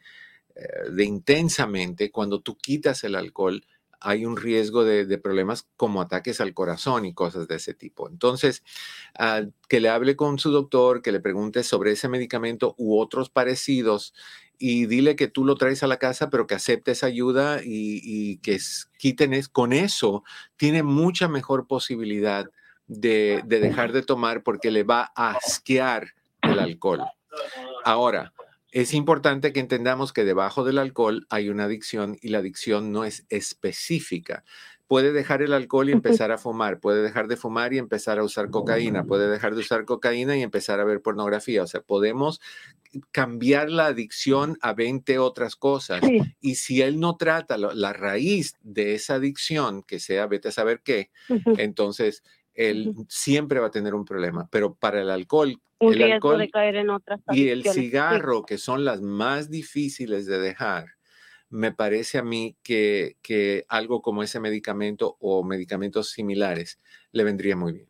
[0.91, 3.65] de intensamente, cuando tú quitas el alcohol,
[4.01, 8.09] hay un riesgo de, de problemas como ataques al corazón y cosas de ese tipo.
[8.09, 8.65] Entonces,
[9.19, 13.29] ah, que le hable con su doctor, que le pregunte sobre ese medicamento u otros
[13.29, 14.15] parecidos
[14.59, 18.39] y dile que tú lo traes a la casa, pero que aceptes ayuda y, y
[18.39, 18.59] que
[18.99, 20.25] quiten es, con eso,
[20.57, 22.51] tiene mucha mejor posibilidad
[22.87, 27.05] de, de dejar de tomar porque le va a asquear el alcohol.
[27.85, 28.33] Ahora,
[28.73, 33.05] es importante que entendamos que debajo del alcohol hay una adicción y la adicción no
[33.05, 34.45] es específica.
[34.87, 38.25] Puede dejar el alcohol y empezar a fumar, puede dejar de fumar y empezar a
[38.25, 41.63] usar cocaína, puede dejar de usar cocaína y empezar a ver pornografía.
[41.63, 42.41] O sea, podemos
[43.13, 46.01] cambiar la adicción a 20 otras cosas.
[46.05, 50.53] Sí, Y si él no trata la raíz de esa adicción, que sea, vete a
[50.53, 51.11] saber qué,
[51.57, 54.49] entonces él siempre va a tener un problema.
[54.51, 58.45] Pero para el alcohol, un el riesgo alcohol de caer en otras y el cigarro,
[58.45, 60.87] que son las más difíciles de dejar,
[61.49, 66.81] me parece a mí que, que algo como ese medicamento o medicamentos similares
[67.13, 67.89] le vendría muy bien.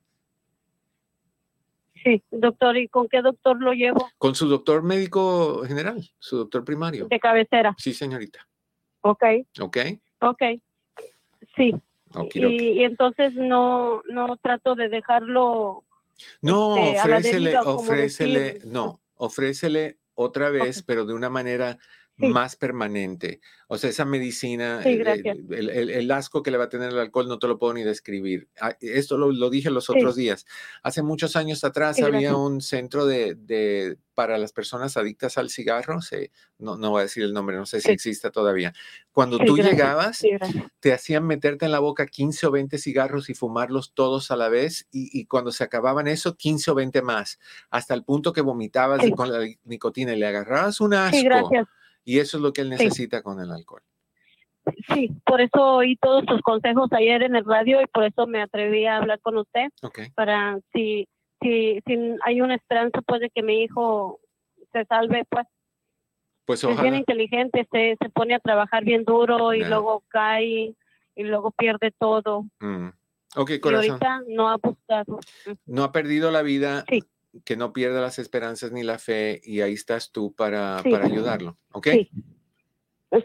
[2.03, 4.09] Sí, doctor, ¿y con qué doctor lo llevo?
[4.17, 7.09] Con su doctor médico general, su doctor primario.
[7.09, 7.75] De cabecera.
[7.77, 8.49] Sí, señorita.
[9.03, 9.23] Ok,
[9.61, 9.77] ¿Ok?
[10.21, 10.43] ok.
[11.57, 11.75] Sí.
[12.33, 15.85] Y, y entonces no, no trato de dejarlo.
[16.43, 21.79] No, este, ofrécele, deriva, ofrécele, no, ofrécele otra vez, pero de una manera
[22.21, 22.29] Sí.
[22.29, 23.41] más permanente.
[23.69, 26.99] O sea, esa medicina, Sí, el, el- el asco que le va a tener el
[26.99, 28.49] alcohol no te lo puedo ni describir.
[28.61, 29.93] Ah, Esto lo, lo dije los Sí.
[29.97, 30.45] otros días.
[30.83, 36.03] Hace muchos años atrás había un centro de, de- para las personas adictas al cigarro.
[36.03, 38.75] se- no, no voy a decir el nombre, no sé si exista todavía.
[39.13, 39.71] Cuando tú gracias.
[39.73, 40.23] llegabas,
[40.81, 44.49] te hacían meterte en la boca 15 o 20 cigarros y fumarlos todos a la
[44.51, 47.39] vez y, y cuando se acababan eso, 15 o 20 más,
[47.71, 51.17] hasta el punto que vomitabas con la nicotina y le agarrabas un asco.
[51.17, 51.67] Sí, gracias.
[52.05, 52.85] Y eso es lo que él Sí.
[52.85, 53.83] necesita con el alcohol.
[54.95, 58.43] Sí, por eso oí todos tus consejos ayer en el radio y por eso me
[58.43, 60.01] atreví a hablar con usted Ok.
[60.15, 61.09] para si,
[61.43, 64.21] si, si hay una esperanza pues de que mi hijo
[64.73, 65.47] se salve pues
[66.45, 66.97] Pues es bien ojalá.
[66.99, 70.75] inteligente se, se pone a trabajar bien duro y luego cae
[71.17, 72.89] y luego pierde todo Mm.
[73.37, 73.91] Ok, y corazón.
[73.93, 75.21] ahorita no ha buscado
[75.65, 77.03] No ha perdido la vida, Sí.
[77.45, 80.91] Que no pierda las esperanzas ni la fe y ahí estás tú para, Sí.
[80.91, 81.59] para ayudarlo.
[81.73, 81.89] ¿Ok?
[81.93, 82.11] Sí.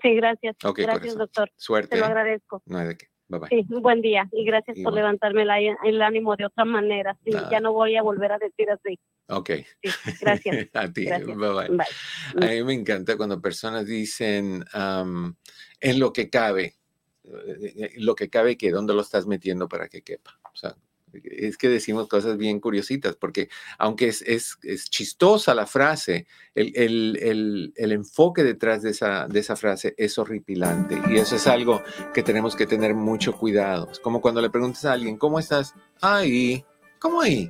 [0.01, 1.89] sí gracias Ok, gracias doctor Suerte.
[1.89, 2.07] te lo ¿eh?
[2.07, 3.07] agradezco No hay de qué.
[3.27, 3.49] Bye bye.
[3.49, 4.91] sí buen día y gracias Igual.
[4.91, 8.37] por levantarme la- el ánimo de otra manera sí, ya no voy a volver a
[8.37, 9.49] decir así Ok.
[9.81, 9.89] sí,
[10.21, 11.05] gracias a ti.
[11.05, 11.35] Gracias.
[11.35, 11.69] Bye bye.
[11.69, 12.47] Bye.
[12.47, 15.35] A mí me encanta cuando personas dicen am,
[15.79, 16.75] en lo que cabe,
[17.23, 20.39] eh, eh, lo que cabe que dónde lo estás metiendo para que quepa.
[20.53, 20.75] O sea,
[21.23, 26.71] Es que decimos cosas bien curiositas, porque aunque es, es, es chistosa la frase, el,
[26.75, 31.01] el, el, el, enfoque detrás de esa, de esa frase es horripilante.
[31.10, 31.82] Y eso es algo
[32.13, 33.89] que tenemos que tener mucho cuidado.
[33.91, 35.73] Es como cuando le preguntas a alguien, ¿cómo estás?
[36.01, 36.65] Ahí.
[36.99, 37.49] ¿Cómo ahí?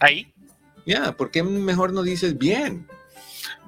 [0.00, 0.32] Ahí.
[0.86, 2.88] Ya, ¿por qué mejor no dices bien?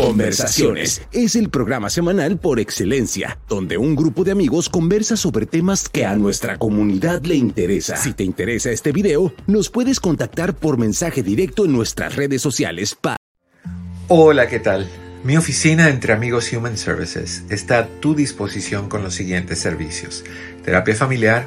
[0.00, 5.90] Conversaciones es el programa semanal por excelencia, donde un grupo de amigos conversa sobre temas
[5.90, 7.96] que a nuestra comunidad le interesa.
[7.96, 12.96] Si te interesa este video, nos puedes contactar por mensaje directo en nuestras redes sociales.
[12.98, 13.16] Pa
[14.08, 14.88] Hola, ¿qué tal?
[15.22, 20.24] Mi oficina entre amigos Human Services está a tu disposición con los siguientes servicios.
[20.64, 21.44] Terapia familiar,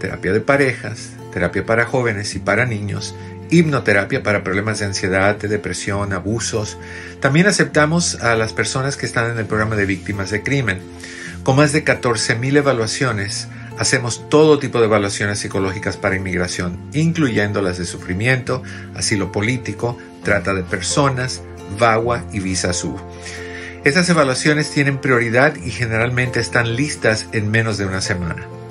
[0.00, 3.14] terapia de parejas, terapia para jóvenes y para niños,
[3.50, 6.78] hipnoterapia para problemas de ansiedad, de depresión, abusos.
[7.20, 10.80] También aceptamos a las personas que están en el programa de víctimas de crimen.
[11.42, 17.78] Con más de 14.000 evaluaciones, hacemos todo tipo de evaluaciones psicológicas para inmigración, incluyendo las
[17.78, 18.62] de sufrimiento,
[18.94, 21.42] asilo político, trata de personas,
[21.78, 23.00] VAWA y Visa Sur.
[23.84, 28.59] Estas evaluaciones tienen prioridad y generalmente están listas en menos de una semana.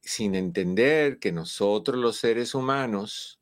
[0.00, 3.38] sin entender que nosotros los seres humanos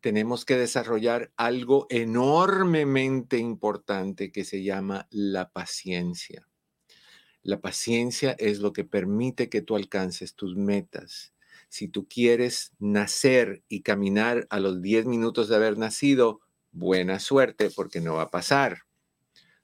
[0.00, 6.48] tenemos que desarrollar algo enormemente importante que se llama la paciencia.
[7.42, 11.34] La paciencia es lo que permite que tú alcances tus metas.
[11.68, 16.40] Si tú quieres nacer y caminar a los 10 minutos de haber nacido,
[16.72, 18.84] buena suerte porque no va a pasar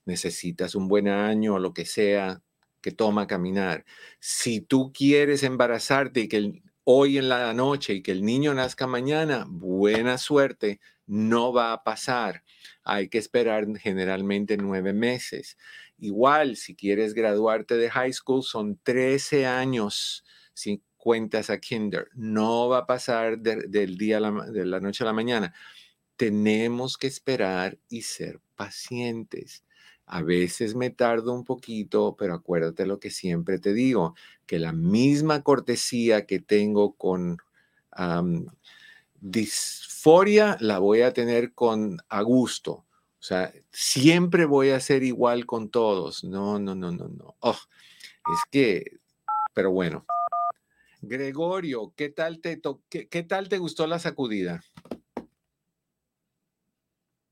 [0.07, 2.43] necesitas un buen año o lo que sea
[2.81, 3.85] que toma caminar.
[4.21, 8.87] Si tú quieres embarazarte y que hoy en la noche y que el niño nazca
[8.87, 12.45] mañana, buena suerte, no va a pasar.
[12.85, 15.57] Hay que esperar generalmente nueve meses.
[15.99, 22.09] Igual, si quieres graduarte de high school, son 13 años si cuentas a kinder.
[22.15, 25.55] No va a pasar de- del día a de la noche a la mañana.
[26.17, 29.65] Tenemos que esperar y ser pacientes.
[30.07, 34.15] A veces me tardo un poquito, pero acuérdate lo que siempre te digo,
[34.47, 37.39] que la misma cortesía que tengo con
[39.21, 42.73] disforia la voy a tener con a gusto.
[43.19, 46.23] O sea, siempre voy a ser igual con todos.
[46.23, 47.37] No, no, no, no, no.
[47.41, 47.57] Oh,
[48.33, 48.99] es que,
[49.55, 50.07] pero bueno.
[51.03, 54.63] Gregorio, ¿qué tal te, to- qué, qué tal te gustó la sacudida?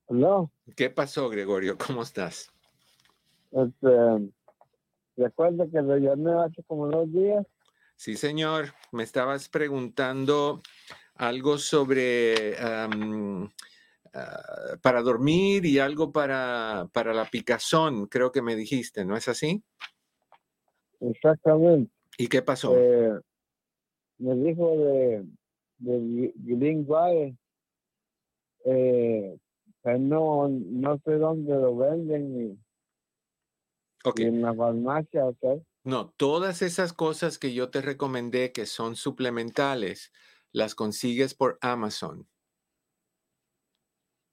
[0.08, 1.76] No, ¿Qué pasó, Gregorio?
[1.78, 2.50] ¿Cómo estás?
[3.54, 4.32] Este,
[5.16, 7.46] recuerda que lo llamé hace como dos días.
[7.96, 8.66] Sí, señor.
[8.92, 10.60] Me estabas preguntando
[11.14, 12.88] algo sobre ah,
[14.82, 19.62] para dormir y algo para, para la picazón, creo que me dijiste, ¿no es así?
[21.00, 21.92] Exactamente.
[22.16, 22.76] ¿Y qué pasó?
[22.76, 23.18] Eh,
[24.18, 25.24] me dijo de,
[25.78, 26.86] de Green
[28.66, 29.36] eh,
[29.82, 32.63] pues no, no sé dónde lo venden
[34.16, 35.62] en la farmacia, ¿ok?
[35.84, 40.12] No, todas esas cosas que yo te recomendé que son suplementales,
[40.50, 42.26] las consigues por Amazon.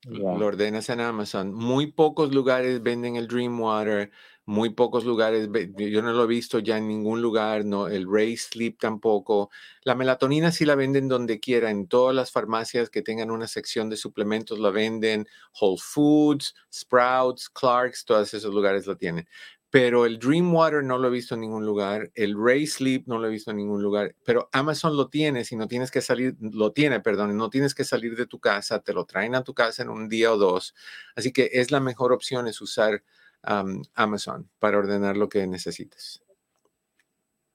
[0.03, 1.53] Lo ordenas en Amazon.
[1.53, 4.11] Muy pocos lugares venden el Dream Water,
[4.45, 8.35] muy pocos lugares, yo no lo he visto ya en ningún lugar, no, el Ray
[8.35, 9.51] Sleep tampoco.
[9.83, 13.89] La melatonina sí la venden donde quiera, en todas las farmacias que tengan una sección
[13.91, 15.27] de suplementos la venden,
[15.59, 19.27] Whole Foods, Sprouts, Clarks, todos esos lugares lo tienen.
[19.71, 23.17] Pero el Dream Water no lo he visto en ningún lugar, el Ray Sleep no
[23.17, 26.35] lo he visto en ningún lugar, pero Amazon lo tiene, si no tienes que salir,
[26.41, 29.53] lo tiene, perdón, no tienes que salir de tu casa, te lo traen a tu
[29.53, 30.75] casa en un día o dos.
[31.15, 33.01] Así que es la mejor opción es usar
[33.43, 36.21] am, Amazon para ordenar lo que necesites.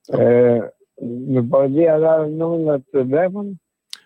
[0.09, 0.62] Eh,
[1.03, 3.59] ¿Me podría dar el número de teléfono?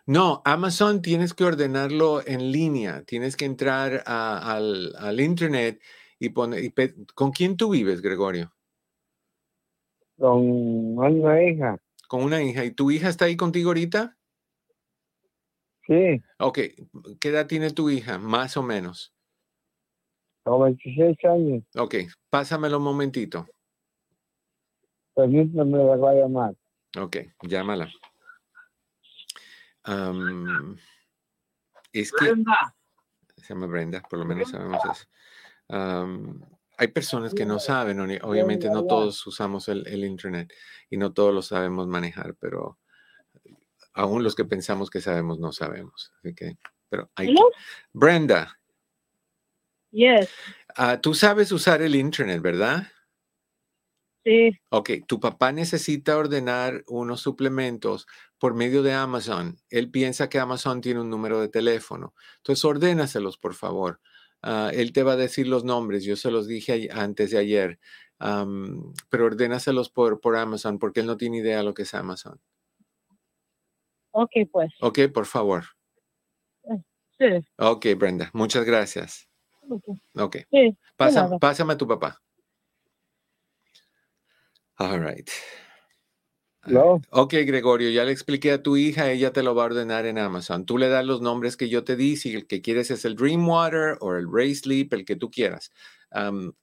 [0.07, 5.81] No, Amazon tienes que ordenarlo en línea, tienes que entrar a- al, al internet
[6.21, 8.53] y poner, y pe- ¿con quién tú vives, Gregorio?
[10.19, 11.79] Con una hija.
[12.07, 12.65] Con una hija.
[12.65, 14.17] ¿Y tu hija está ahí contigo ahorita?
[15.87, 16.59] Sí, Ok,
[17.21, 18.19] ¿qué edad tiene tu hija?
[18.19, 19.13] Más o menos.
[20.45, 21.65] con 26 años.
[21.77, 21.95] Ok,
[22.29, 23.49] pásamelo un momentito.
[25.15, 26.55] Permítame, la voy a llamar.
[26.99, 27.91] Ok, llámala.
[31.93, 32.35] Es que
[33.37, 35.07] se llama Brenda, por lo menos sabemos eso.
[36.79, 40.53] Hay personas que no saben, obvi- obviamente no todos usamos el, el internet
[40.89, 42.79] y no todos lo sabemos manejar, pero
[43.93, 46.13] aún los que pensamos que sabemos no sabemos.
[46.19, 46.57] Así que,
[46.89, 47.57] pero hay que-?
[47.93, 48.57] Brenda,
[49.93, 50.31] Yes,
[50.77, 52.87] ah, tú sabes usar el internet, ¿verdad?
[54.25, 58.07] sí, Ok, tu papá necesita ordenar unos suplementos
[58.39, 59.59] por medio de Amazon.
[59.69, 62.15] Él piensa que Amazon tiene un número de teléfono.
[62.37, 64.01] Entonces, ordénaselos, por favor.
[64.43, 66.05] Ah, él te va a decir los nombres.
[66.05, 67.79] Yo se los dije antes de ayer.
[68.19, 72.41] Pero ordénaselos por, por Amazon porque él no tiene idea de lo que es Amazon.
[74.13, 75.65] ok, pues, Ok, por favor.
[77.19, 77.27] sí,
[77.57, 78.31] Ok, Brenda.
[78.33, 79.29] Muchas gracias.
[79.69, 79.85] ok,
[80.17, 80.37] Ok.
[80.51, 82.21] sí, pásame a tu papá.
[84.79, 85.29] All right.
[86.63, 87.01] ¿Aló?
[87.11, 90.19] Ok, Gregorio, ya le expliqué a tu hija, ella te lo va a ordenar en
[90.19, 90.67] Amazon.
[90.67, 93.17] Tú le das los nombres que yo te di, si el que quieres es el
[93.17, 95.73] Dream Water o el Ray Sleep, el que tú quieras.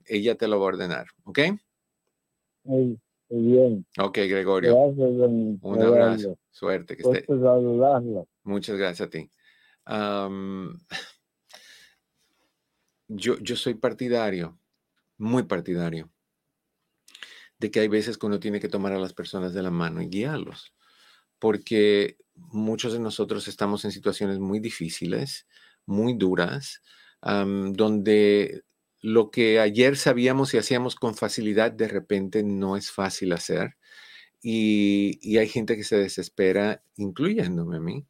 [0.05, 1.39] Ella te lo va a ordenar, ¿ok?
[2.63, 3.85] Muy, muy bien.
[3.99, 5.29] Ok, Gregorio, Gracias,
[5.61, 7.25] un abrazo, suerte, que esté.
[8.43, 9.29] Muchas gracias a ti.
[13.09, 14.59] Yo, yo soy partidario,
[15.17, 16.11] muy partidario,
[17.59, 20.01] de que hay veces que uno tiene que tomar a las personas de la mano
[20.01, 20.73] y guiarlos,
[21.39, 25.47] porque muchos de nosotros estamos en situaciones muy difíciles,
[25.85, 26.81] muy duras,
[27.21, 28.63] donde
[29.01, 33.77] lo que ayer sabíamos y hacíamos con facilidad, de repente no es fácil hacer.
[34.41, 38.05] Y, y hay gente que se desespera, incluyéndome a mí,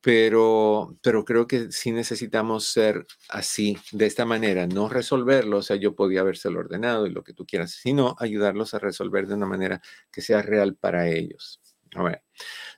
[0.00, 5.76] pero, pero creo que sí necesitamos ser así, de esta manera, no resolverlo, o sea,
[5.76, 9.46] yo podía habérselo ordenado y lo que tú quieras, sino ayudarlos a resolver de una
[9.46, 9.82] manera
[10.12, 11.60] que sea real para ellos.
[11.94, 12.22] A ver,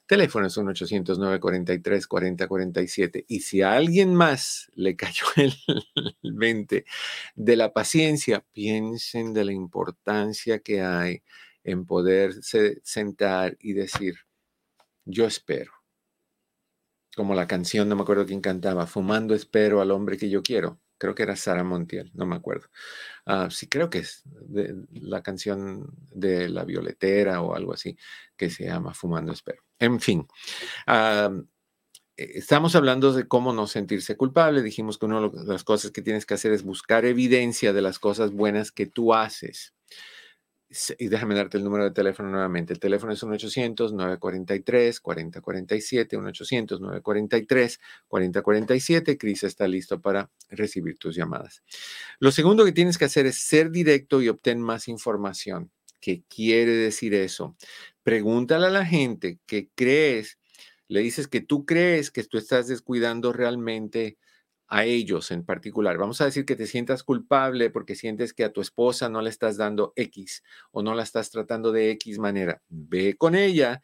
[0.06, 5.52] teléfono es 1-800-943-4047 y si a alguien más le cayó el
[6.22, 6.84] 20
[7.34, 11.22] de la paciencia, piensen de la importancia que hay
[11.64, 14.14] en poderse sentar y decir,
[15.04, 15.79] yo espero
[17.20, 20.80] como la canción, no me acuerdo quién cantaba, Fumando espero al hombre que yo quiero.
[20.96, 22.68] Creo que era Sara Montiel, no me acuerdo.
[23.26, 24.22] Ah, sí, creo que es
[24.90, 27.94] la canción de La Violetera o algo así,
[28.38, 29.62] que se llama Fumando espero.
[29.78, 30.26] En fin,
[30.86, 31.28] eh,
[32.16, 34.62] estamos hablando de cómo no sentirse culpable.
[34.62, 37.98] Dijimos que una de las cosas que tienes que hacer es buscar evidencia de las
[37.98, 39.74] cosas buenas que tú haces.
[40.98, 42.72] Y déjame darte el número de teléfono nuevamente.
[42.72, 46.16] El teléfono es 1-800-943-4047,
[48.08, 49.18] 1-800-943-4047.
[49.18, 51.64] Cris está listo para recibir tus llamadas.
[52.20, 55.72] Lo segundo que tienes que hacer es ser directo y obtener más información.
[56.00, 57.56] ¿Qué quiere decir eso?
[58.04, 60.38] Pregúntale a la gente que crees,
[60.86, 64.18] le dices que tú crees que tú estás descuidando realmente
[64.70, 65.98] a ellos en particular.
[65.98, 69.28] Vamos a decir que te sientas culpable porque sientes que a tu esposa no le
[69.28, 72.62] estás dando X o no la estás tratando de X manera.
[72.68, 73.82] Ve con ella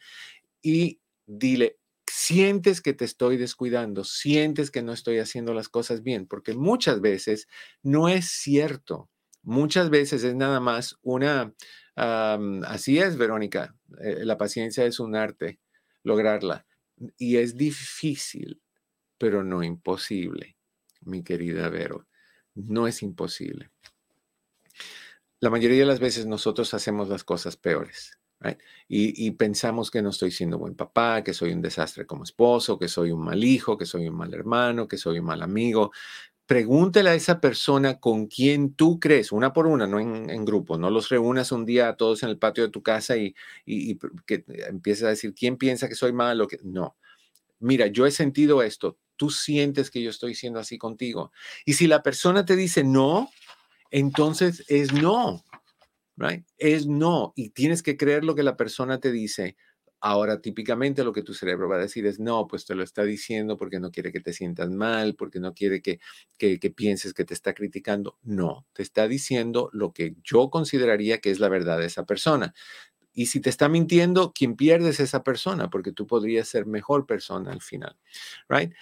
[0.62, 6.26] y dile, sientes que te estoy descuidando, sientes que no estoy haciendo las cosas bien,
[6.26, 7.48] porque muchas veces
[7.82, 9.10] no es cierto.
[9.42, 11.52] Muchas veces es nada más una,
[11.96, 15.60] así es, Verónica, eh, la paciencia es un arte,
[16.02, 16.66] lograrla.
[17.18, 18.62] Y es difícil,
[19.18, 20.55] pero no imposible.
[21.06, 22.06] Mi querida Vero.
[22.54, 23.70] No es imposible.
[25.40, 28.18] La mayoría de las veces nosotros hacemos las cosas peores.
[28.88, 32.78] Y, y, pensamos que no estoy siendo buen papá, que soy un desastre como esposo,
[32.78, 35.90] que soy un mal hijo, que soy un mal hermano, que soy un mal amigo.
[36.46, 40.90] Pregúntele a esa persona con quien tú crees, una por una, no en, grupo, no
[40.90, 43.34] los reúnas un día a todos en el patio de tu casa y,
[43.64, 46.46] y, que empieces a decir, ¿quién piensa que soy malo?
[46.46, 46.58] Que...
[46.62, 46.96] No.
[47.58, 51.32] Mira, yo he sentido esto, tú sientes que yo estoy siendo así contigo.
[51.64, 53.30] Y si la persona te dice no,
[53.90, 55.42] entonces es no.
[56.58, 57.32] Es no.
[57.36, 59.56] Y tienes que creer lo que la persona te dice.
[60.00, 63.02] Ahora, típicamente lo que tu cerebro va a decir es, no, pues te lo está
[63.02, 66.00] diciendo porque no quiere que te sientas mal, porque no quiere que,
[66.38, 68.18] que, pienses que te está criticando.
[68.22, 72.54] No, te está diciendo lo que yo consideraría que es la verdad de esa persona.
[73.16, 77.06] Y si te está mintiendo, quien pierde es esa persona, porque tú podrías ser mejor
[77.06, 77.96] persona al final.
[78.48, 78.72] Right?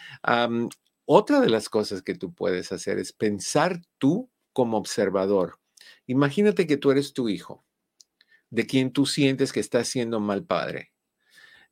[1.06, 5.60] otra de las cosas que tú puedes hacer es pensar tú como observador.
[6.06, 7.64] Imagínate que tú eres tu hijo,
[8.50, 10.92] de quien tú sientes que está siendo mal padre.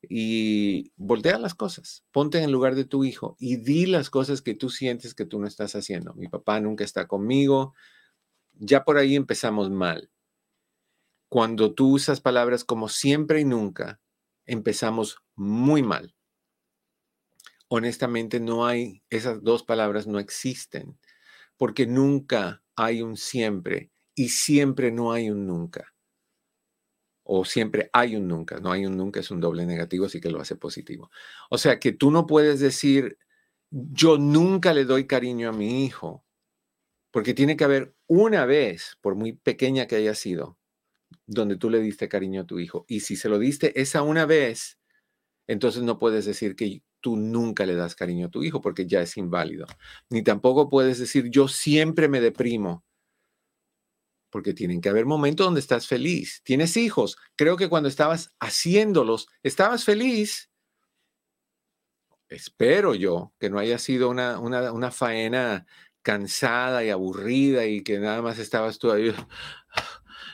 [0.07, 4.41] Y voltea las cosas, ponte en el lugar de tu hijo y di las cosas
[4.41, 6.13] que tú sientes que tú no estás haciendo.
[6.13, 7.73] Mi papá nunca está conmigo.
[8.53, 10.12] Ya por ahí empezamos mal.
[11.33, 13.99] Cuando tú usas palabras como siempre y nunca,
[14.45, 16.13] empezamos muy mal.
[17.69, 20.99] Honestamente, no hay, esas dos palabras no existen,
[21.57, 25.95] porque nunca hay un siempre y siempre no hay un nunca.
[27.23, 28.59] O siempre hay un nunca.
[28.59, 31.09] No hay un nunca, es un doble negativo, así que lo hace positivo.
[31.49, 33.17] O sea que tú no puedes decir,
[33.71, 36.23] yo nunca le doy cariño a mi hijo,
[37.09, 40.59] porque tiene que haber una vez, por muy pequeña que haya sido,
[41.25, 42.85] donde tú le diste cariño a tu hijo.
[42.87, 44.79] Y si se lo diste esa una vez,
[45.47, 49.01] entonces no puedes decir que tú nunca le das cariño a tu hijo porque ya
[49.01, 49.65] es inválido.
[50.09, 52.83] Ni tampoco puedes decir yo siempre me deprimo
[54.29, 56.41] porque tienen que haber momentos donde estás feliz.
[56.43, 57.17] Tienes hijos.
[57.35, 60.49] Creo que cuando estabas haciéndolos, estabas feliz.
[62.29, 65.67] Espero yo que no haya sido una, una, una faena
[66.01, 69.13] cansada y aburrida y que nada más estabas tú ahí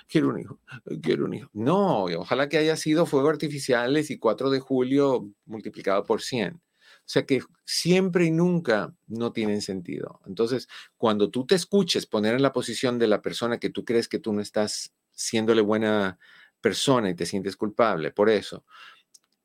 [0.10, 0.60] quiero un hijo,
[1.02, 1.50] quiero un hijo.
[1.54, 6.56] No, ojalá que haya sido fuegos artificiales y 4 de julio multiplicado por 100.
[6.56, 10.20] O sea que siempre y nunca no tienen sentido.
[10.26, 14.08] Entonces, cuando tú te escuches poner en la posición de la persona que tú crees
[14.08, 16.20] que tú no estás siéndole buena
[16.62, 18.66] persona y te sientes culpable por eso,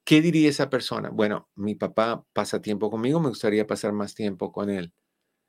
[0.04, 1.10] ¿qué diría esa persona?
[1.10, 4.92] Bueno, mi papá pasa tiempo conmigo, me gustaría pasar más tiempo con él.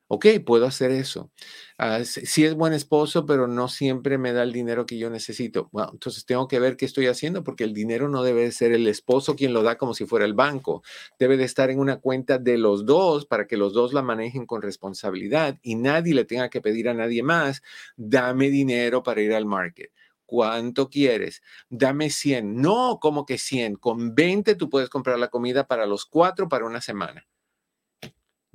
[0.07, 1.31] Ok, puedo hacer eso.
[1.79, 5.67] Uh, sí es buen esposo, pero no siempre me da el dinero que yo necesito.
[5.71, 8.87] Bueno, entonces tengo que ver qué estoy haciendo porque el dinero no debe ser el
[8.87, 10.83] esposo quien lo da como si fuera el banco.
[11.17, 14.45] Debe de estar en una cuenta de los dos para que los dos la manejen
[14.45, 17.63] con responsabilidad y nadie le tenga que pedir a nadie más,
[17.97, 19.91] dame dinero para ir al market.
[20.27, 21.41] ¿Cuánto quieres?
[21.69, 22.61] Dame 100.
[22.61, 23.75] No, como que 100.
[23.77, 27.25] Con 20 tú puedes comprar la comida para los cuatro para una semana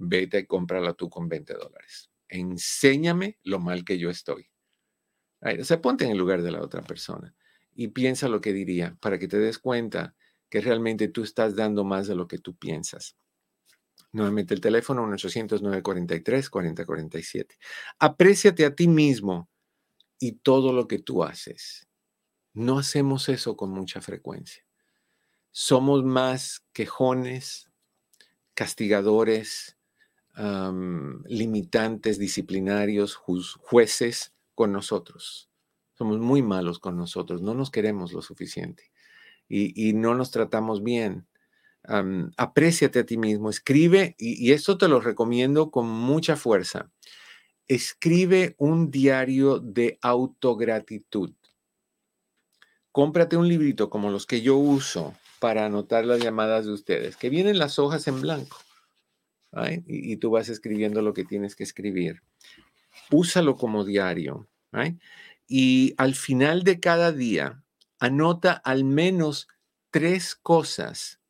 [0.00, 2.10] vete y cómprala tú con 20 dólares.
[2.28, 4.50] Enséñame lo mal que yo estoy.
[5.42, 7.34] O sea, ponte en el lugar de la otra persona
[7.74, 10.14] y piensa lo que diría para que te des cuenta
[10.48, 13.16] que realmente tú estás dando más de lo que tú piensas.
[14.12, 17.56] Nuevamente el teléfono 1-800-943-4047.
[17.98, 19.48] Apréciate a ti mismo
[20.18, 21.88] y todo lo que tú haces.
[22.52, 24.64] No hacemos eso con mucha frecuencia.
[25.52, 27.70] Somos más quejones,
[28.54, 29.76] castigadores,
[31.26, 35.50] limitantes disciplinarios, jueces con nosotros.
[35.94, 38.90] Somos muy malos con nosotros, no nos queremos lo suficiente
[39.48, 41.26] y, no nos tratamos bien.
[41.88, 46.90] Um, apréciate a ti mismo, escribe, y, y esto te lo recomiendo con mucha fuerza.
[47.66, 51.32] Escribe un diario de autogratitud.
[52.92, 57.30] Cómprate un librito como los que yo uso para anotar las llamadas de ustedes, que
[57.30, 58.58] vienen las hojas en blanco
[59.86, 62.22] y, tú vas escribiendo lo que tienes que escribir.
[63.10, 64.48] Úsalo como diario.
[65.46, 67.64] Y al final de cada día,
[67.98, 69.48] anota al menos
[69.90, 71.20] tres cosas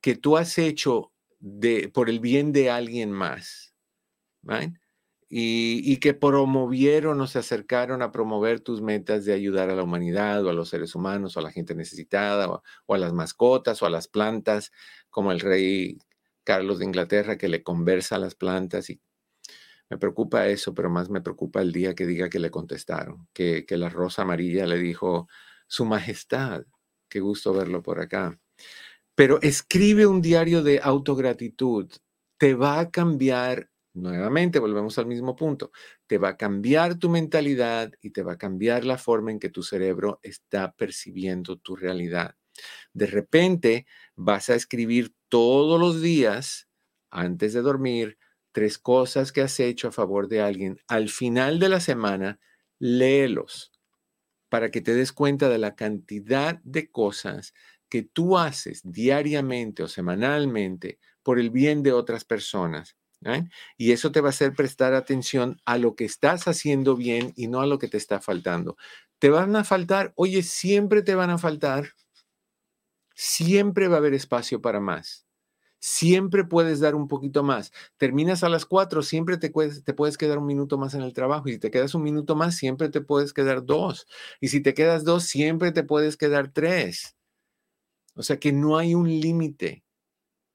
[0.00, 3.74] que tú has hecho de, por el bien de alguien más.
[5.28, 10.44] Y, que promovieron o se acercaron a promover tus metas de ayudar a la humanidad
[10.44, 12.48] o a los seres humanos o a la gente necesitada
[12.86, 14.72] o, a las mascotas o a las plantas,
[15.10, 15.98] como el rey
[16.44, 19.00] Carlos de Inglaterra que le conversa a las plantas y
[19.90, 23.66] me preocupa eso, pero más me preocupa el día que diga que le contestaron, que,
[23.68, 25.28] la rosa amarilla le dijo,
[25.66, 26.64] Su Majestad,
[27.10, 28.40] qué gusto verlo por acá.
[29.14, 31.90] Pero escribe un diario de autogratitud,
[32.38, 35.70] te va a cambiar Nuevamente, volvemos al mismo punto.
[36.06, 39.50] Te va a cambiar tu mentalidad y te va a cambiar la forma en que
[39.50, 42.34] tu cerebro está percibiendo tu realidad.
[42.94, 43.86] De repente
[44.16, 46.68] vas a escribir todos los días,
[47.10, 48.18] antes de dormir,
[48.52, 50.78] tres cosas que has hecho a favor de alguien.
[50.88, 52.38] Al final de la semana,
[52.78, 53.72] léelos
[54.50, 57.54] para que te des cuenta de la cantidad de cosas
[57.88, 63.44] que tú haces diariamente o semanalmente por el bien de otras personas ¿eh?
[63.78, 67.48] Y eso te va a hacer prestar atención a lo que estás haciendo bien y
[67.48, 68.76] no a lo que te está faltando.
[69.18, 71.90] Te van a faltar, oye, siempre te van a faltar,
[73.22, 75.26] siempre va a haber espacio para más.
[75.78, 77.72] Siempre puedes dar un poquito más.
[77.96, 81.48] Terminas a las cuatro, siempre te puedes, quedar un minuto más en el trabajo.
[81.48, 84.06] Y si te quedas un minuto más, siempre te puedes quedar dos.
[84.40, 87.16] Y si te quedas dos, siempre te puedes quedar tres.
[88.14, 89.84] O sea que no hay un límite.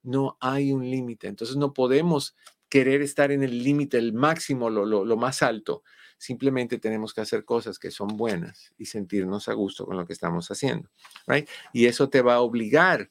[0.02, 1.28] No hay un límite.
[1.28, 2.36] Entonces no podemos
[2.68, 5.82] querer estar en el límite, el máximo, lo, más alto.
[6.18, 10.12] Simplemente tenemos que hacer cosas que son buenas y sentirnos a gusto con lo que
[10.12, 10.90] estamos haciendo.
[11.26, 11.48] Right?
[11.72, 13.08] Y eso te va a obligar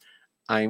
[0.47, 0.61] a,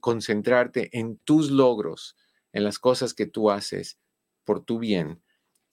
[0.00, 2.16] concentrarte en tus logros,
[2.52, 3.98] en las cosas que tú haces
[4.44, 5.20] por tu bien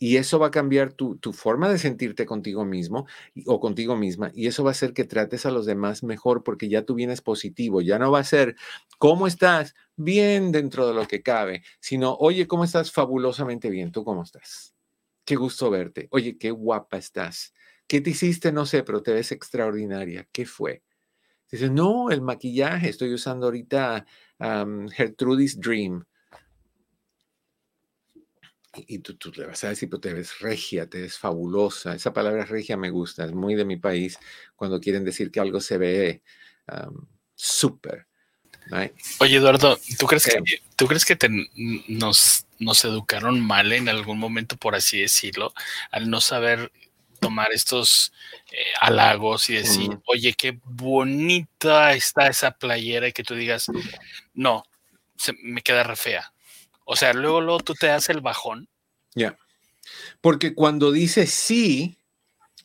[0.01, 3.05] y eso va a cambiar tu, forma de sentirte contigo mismo
[3.45, 4.31] o contigo misma.
[4.33, 7.21] Y eso va a hacer que trates a los demás mejor porque ya tú vienes
[7.21, 7.81] positivo.
[7.81, 8.55] Ya no va a ser,
[8.97, 9.75] ¿cómo estás?
[9.95, 12.91] Bien dentro de lo que cabe, sino, oye, ¿cómo estás?
[12.91, 13.91] Fabulosamente bien.
[13.91, 14.73] ¿Tú cómo estás?
[15.31, 16.09] Qué gusto verte.
[16.11, 17.53] Oye, qué guapa estás.
[17.87, 18.51] ¿Qué te hiciste?
[18.51, 20.27] No sé, pero te ves extraordinaria.
[20.29, 20.83] ¿Qué fue?
[21.49, 22.89] Dices, no, el maquillaje.
[22.89, 24.05] Estoy usando ahorita
[24.93, 26.03] Gertrudis Dream
[28.75, 31.95] y tú, tú, le vas a decir, pero te ves regia, te ves fabulosa.
[31.95, 34.19] Esa palabra regia me gusta, es muy de mi país
[34.57, 36.23] cuando quieren decir que algo se ve
[37.35, 38.05] súper.
[39.21, 41.17] Oye, Eduardo, ¿tú crees que, ¿tú crees que
[41.87, 45.53] nos, nos educaron mal en algún momento, por así decirlo,
[45.89, 46.71] al no saber
[47.19, 48.13] tomar estos
[48.51, 53.67] eh, halagos y decir, oye, qué bonita está esa playera y que tú digas,
[54.33, 54.63] no,
[55.17, 56.33] se, me queda re fea.
[56.85, 58.69] O sea, luego, luego tú te das el bajón.
[59.15, 59.37] Ya.
[60.19, 61.97] Porque cuando dices sí,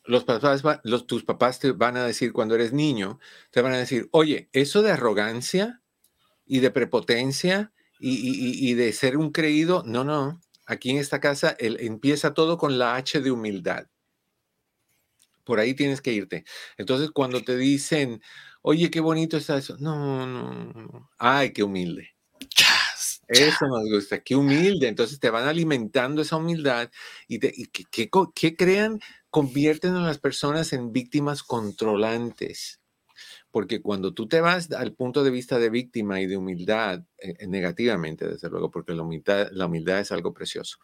[0.05, 3.19] los papás, los, tus papás te van a decir cuando eres niño,
[3.51, 5.81] te van a decir, oye, eso de arrogancia
[6.45, 10.41] y de prepotencia y, de ser un creído, no, no.
[10.65, 13.87] Aquí en esta casa empieza todo con la H de humildad.
[15.43, 16.43] Por ahí tienes que irte.
[16.77, 18.21] Entonces, cuando te dicen,
[18.61, 21.09] oye, qué bonito está eso, no, no, no.
[21.17, 22.17] ay, qué humilde.
[23.27, 24.87] Eso nos gusta, qué humilde.
[24.87, 26.89] Entonces te van alimentando esa humildad
[27.27, 28.99] y, ¿qué crean?
[29.29, 32.79] Convierten a las personas en víctimas controlantes.
[33.57, 37.33] Porque cuando tú te vas al punto de vista de víctima y de humildad, eh,
[37.39, 40.77] eh, negativamente, desde luego, porque la humildad, es algo precioso,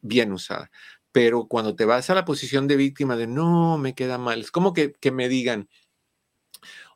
[0.00, 0.70] bien usada.
[1.12, 4.50] Pero cuando te vas a la posición de víctima de no, me queda mal, es
[4.50, 5.68] como que, me digan,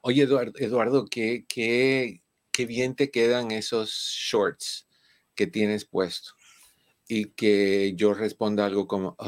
[0.01, 4.89] oye Eduardo, Eduardo ¿qué, qué, qué bien te quedan esos shorts
[5.35, 6.31] que tienes puesto.
[7.07, 9.19] Y que yo responda algo como,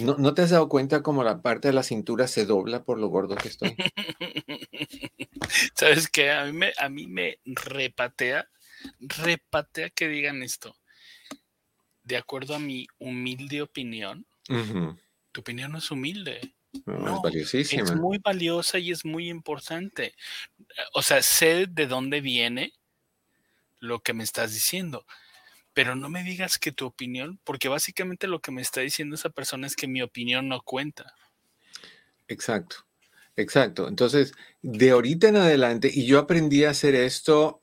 [0.00, 2.98] ¿No, ¿No, te has dado cuenta como la parte de la cintura se dobla por
[2.98, 3.76] lo gordo que estoy?
[5.74, 6.30] ¿Sabes qué?
[6.30, 8.48] A mí me, a mí me repatea,
[9.00, 10.76] repatea que digan esto.
[12.02, 14.26] De acuerdo a mi humilde opinión,
[15.32, 16.54] tu opinión no es humilde.
[16.86, 17.82] No, es valiosísima.
[17.82, 20.14] Es muy valiosa y es muy importante.
[20.94, 22.72] O sea, sé de dónde viene
[23.80, 25.06] lo que me estás diciendo,
[25.74, 29.30] pero no me digas que tu opinión, porque básicamente lo que me está diciendo esa
[29.30, 31.14] persona es que mi opinión no cuenta.
[32.26, 32.84] Exacto,
[33.36, 33.88] exacto.
[33.88, 37.62] Entonces, de ahorita en adelante, y yo aprendí a hacer esto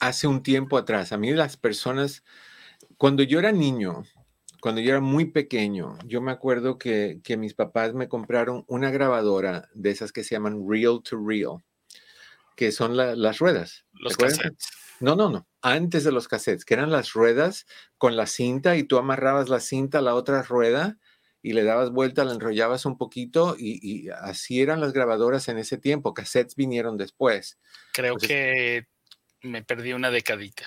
[0.00, 2.24] hace un tiempo atrás, a mí las personas,
[2.96, 4.04] cuando yo era niño,
[4.62, 9.68] cuando yo era muy pequeño, yo me acuerdo que, mis papás me compraron una grabadora
[9.74, 11.56] de esas que se llaman Real to Real,
[12.56, 13.84] que son las ruedas.
[13.92, 14.68] Los cassettes.
[15.02, 15.48] No, no, no.
[15.62, 17.66] Antes de los cassettes, que eran las ruedas
[17.98, 20.96] con la cinta y tú amarrabas la cinta a la otra rueda
[21.42, 25.76] y le dabas vuelta, la enrollabas un poquito y, así eran las grabadoras en ese
[25.76, 26.14] tiempo.
[26.14, 27.58] Cassettes vinieron después.
[27.92, 28.86] Creo que
[29.42, 30.66] me perdí una decadita.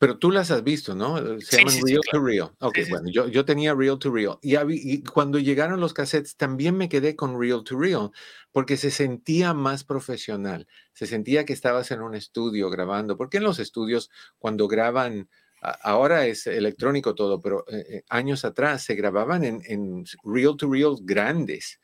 [0.00, 1.18] Pero tú las has visto, ¿no?
[1.18, 2.50] Eh, se llaman Real to Real.
[2.60, 4.38] Ok, bueno, yo, yo, tenía Real to Real.
[4.40, 8.10] Y, y, cuando llegaron los cassettes, también me quedé con Real to Real,
[8.50, 10.66] porque se sentía más profesional.
[10.94, 13.18] Se sentía que estabas en un estudio grabando.
[13.18, 15.28] Porque en los estudios, cuando graban,
[15.60, 20.72] ahora es electrónico todo, pero eh, eh, años atrás se grababan en, en Real to
[20.72, 21.78] Real grandes.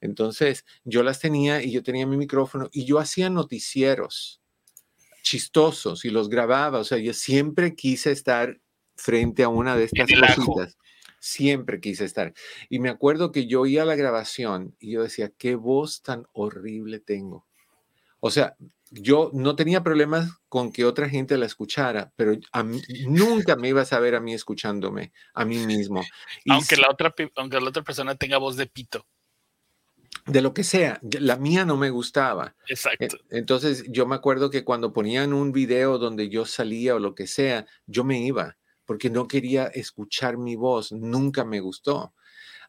[0.00, 4.39] Entonces, yo las tenía y yo tenía mi micrófono y yo hacía noticieros
[5.22, 6.78] chistosos y los grababa.
[6.78, 8.60] O sea, yo siempre quise estar
[8.96, 10.78] frente a una de estas cositas.
[11.18, 12.32] Siempre quise estar.
[12.68, 16.98] Y me acuerdo que yo oía la grabación y yo decía, qué voz tan horrible
[16.98, 17.46] tengo.
[18.20, 18.56] O sea,
[18.90, 23.68] yo no tenía problemas con que otra gente la escuchara, pero a mí- nunca me
[23.68, 26.02] ibas a ver a mí escuchándome, a mí mismo.
[26.44, 29.06] Y Aunque la, otra, aunque la otra persona tenga voz de pito.
[30.26, 32.54] De lo que sea, la mía no me gustaba.
[32.68, 33.18] E- Exacto.
[33.30, 37.26] Entonces yo me acuerdo que cuando ponían un video donde yo salía o lo que
[37.26, 42.12] sea, yo me iba porque no quería escuchar mi voz, nunca me gustó.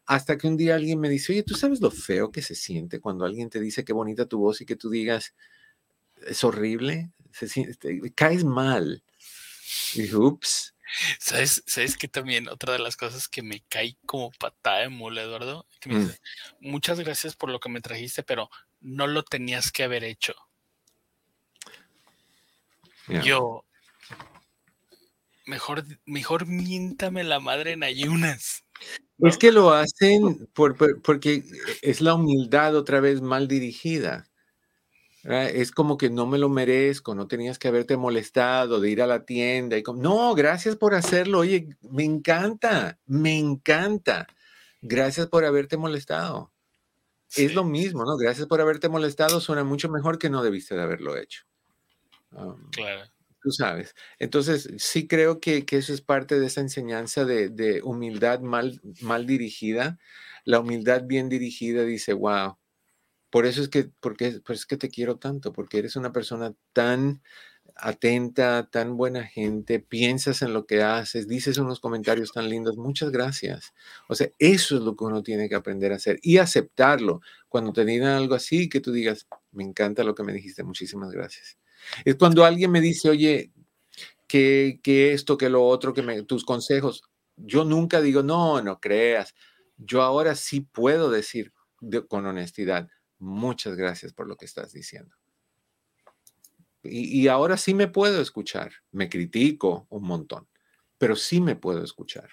[0.06, 3.00] Hasta que un día alguien me dice, oye, ¿tú sabes lo feo que se siente
[3.00, 5.34] cuando alguien te dice qué bonita tu voz y que tú digas,
[6.26, 7.10] es horrible?
[7.32, 9.02] Se siente- te- caes mal.
[9.94, 10.74] Y dije, ups.
[11.18, 15.22] ¿Sabes, ¿Sabes que también otra de las cosas que me cae como patada de mula,
[15.22, 15.66] Eduardo?
[15.80, 16.06] Que me Mm.
[16.06, 16.20] dice,
[16.60, 20.34] muchas gracias por lo que me trajiste, pero no lo tenías que haber hecho.
[23.22, 23.64] Yo,
[25.46, 28.64] mejor, mejor miéntame la madre en ayunas.
[29.18, 29.28] ¿no?
[29.28, 31.44] Es que lo hacen por- por- porque
[31.82, 34.28] es la humildad otra vez mal dirigida.
[35.24, 39.06] Es como que no me lo merezco, no tenías que haberte molestado de ir a
[39.06, 39.76] la tienda.
[39.78, 41.40] Y como, no, gracias por hacerlo.
[41.40, 44.26] Oye, me encanta, me encanta.
[44.80, 46.52] Gracias por haberte molestado.
[47.36, 48.16] Es lo mismo, ¿no?
[48.16, 51.44] Gracias por haberte molestado suena mucho mejor que no debiste de haberlo hecho.
[52.32, 53.10] Um, Claro.
[53.42, 53.94] Tú sabes.
[54.20, 58.80] Entonces, sí creo que, que eso es parte de esa enseñanza de, de humildad mal,
[59.00, 59.98] mal dirigida.
[60.44, 62.58] La humildad bien dirigida dice, wow,
[63.32, 66.12] por eso es que, porque, por eso es que te quiero tanto, porque eres una
[66.12, 67.22] persona tan
[67.76, 73.10] atenta, tan buena gente, piensas en lo que haces, dices unos comentarios tan lindos, muchas
[73.10, 73.72] gracias.
[74.08, 77.20] O sea, eso es lo que uno tiene que aprender a hacer y aceptarlo.
[77.48, 81.10] Cuando te digan algo así, que tú digas, me encanta lo que me dijiste, muchísimas
[81.12, 81.58] gracias.
[82.04, 83.52] Es cuando alguien me dice, oye,
[84.28, 87.02] que, que esto, que lo otro, que me, tus consejos,
[87.36, 89.34] yo nunca digo, no, no creas.
[89.76, 92.88] Yo ahora sí puedo decir de- con honestidad,
[93.22, 95.14] muchas gracias por lo que estás diciendo.
[96.82, 98.72] Y, y ahora sí me puedo escuchar.
[98.90, 100.48] Me critico un montón,
[100.98, 102.28] pero sí me puedo escuchar.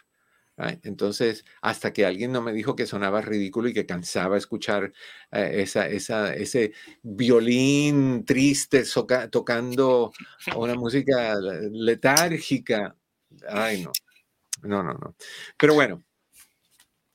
[0.58, 0.86] right?
[0.86, 4.92] Entonces, hasta que alguien no me dijo que sonaba ridículo y que cansaba escuchar
[5.32, 6.74] eh, esa, esa, ese
[7.04, 10.12] violín triste soca- tocando
[10.56, 11.36] una música
[11.72, 12.96] letárgica.
[13.50, 13.92] Ay, no.
[14.64, 15.16] No, no, no.
[15.58, 16.04] Pero bueno,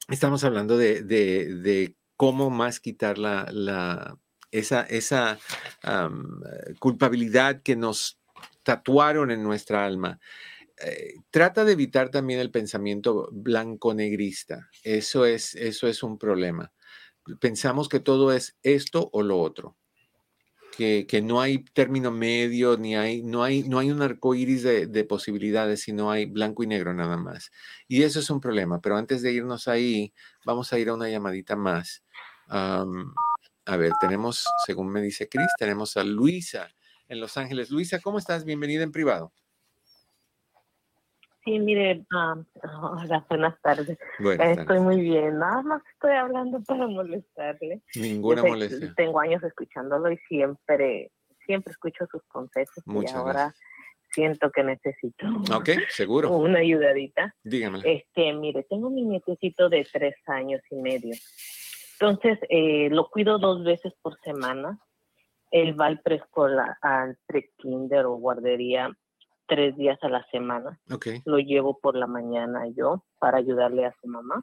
[0.08, 4.18] estamos hablando de, de- de cómo más quitar la, la-
[4.50, 5.38] esa, esa
[5.82, 8.20] eh, culpabilidad que nos
[8.62, 10.20] tatuaron en nuestra alma.
[10.84, 14.68] Eh, trata de evitar también el pensamiento blanco-negrista.
[14.82, 16.72] Eso es, eso es un problema.
[17.40, 19.76] Pensamos que todo es esto o lo otro.
[20.76, 24.64] Que, que no hay término medio, ni hay, no hay, no hay un arco iris
[24.64, 27.50] de, de posibilidades, sino hay blanco y negro nada más.
[27.86, 28.80] Y eso es un problema.
[28.80, 30.12] Pero antes de irnos ahí,
[30.44, 32.03] vamos a ir a una llamadita más.
[32.48, 33.14] Am,
[33.66, 36.68] a ver, tenemos, según me dice Cris, tenemos a Luisa
[37.08, 37.70] en Los Ángeles.
[37.70, 38.44] Luisa, ¿cómo estás?
[38.44, 39.32] Bienvenida en privado.
[41.44, 42.36] Sí, mire, ah,
[43.02, 43.98] hola, buenas tardes.
[44.18, 44.82] Buenas Estoy tardes.
[44.82, 47.82] muy bien, nada más estoy hablando para molestarle.
[47.96, 48.94] Ninguna sé- molestia.
[48.96, 51.10] Tengo años escuchándolo y siempre,
[51.44, 53.60] siempre escucho sus consejos Muchas y ahora gracias.
[54.14, 56.30] siento que necesito Ok, seguro.
[56.36, 57.34] una ayudadita.
[57.42, 57.84] Dígamela.
[57.86, 61.14] Este, mire, tengo mi nietecito de tres años y medio.
[62.08, 64.78] Entonces, eh, lo cuido dos veces por semana.
[65.50, 68.90] Él va al preescolar, al pre-kinder o guardería
[69.46, 70.78] tres días a la semana.
[70.92, 71.06] Ok.
[71.24, 74.42] Lo llevo por la mañana yo para ayudarle a su mamá.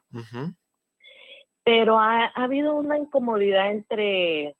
[1.64, 4.56] Pero ha, ha habido una incomodidad entre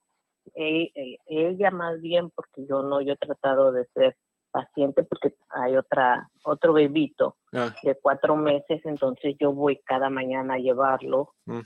[0.54, 4.16] ella más bien, porque yo no, yo he tratado de ser
[4.52, 10.54] paciente porque hay otra, otro bebito ah, de cuatro meses, entonces yo voy cada mañana
[10.54, 11.60] a llevarlo Mm.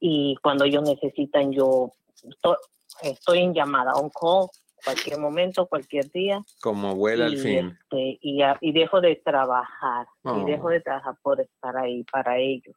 [0.00, 1.90] Y cuando ellos necesitan yo
[2.22, 2.56] estoy,
[3.02, 4.48] estoy en llamada, on call,
[4.84, 7.76] cualquier momento, cualquier día como abuela al fin.
[7.82, 10.38] este, y, y dejo de trabajar Oh.
[10.40, 12.74] y dejo de trabajar por estar ahí para ellos.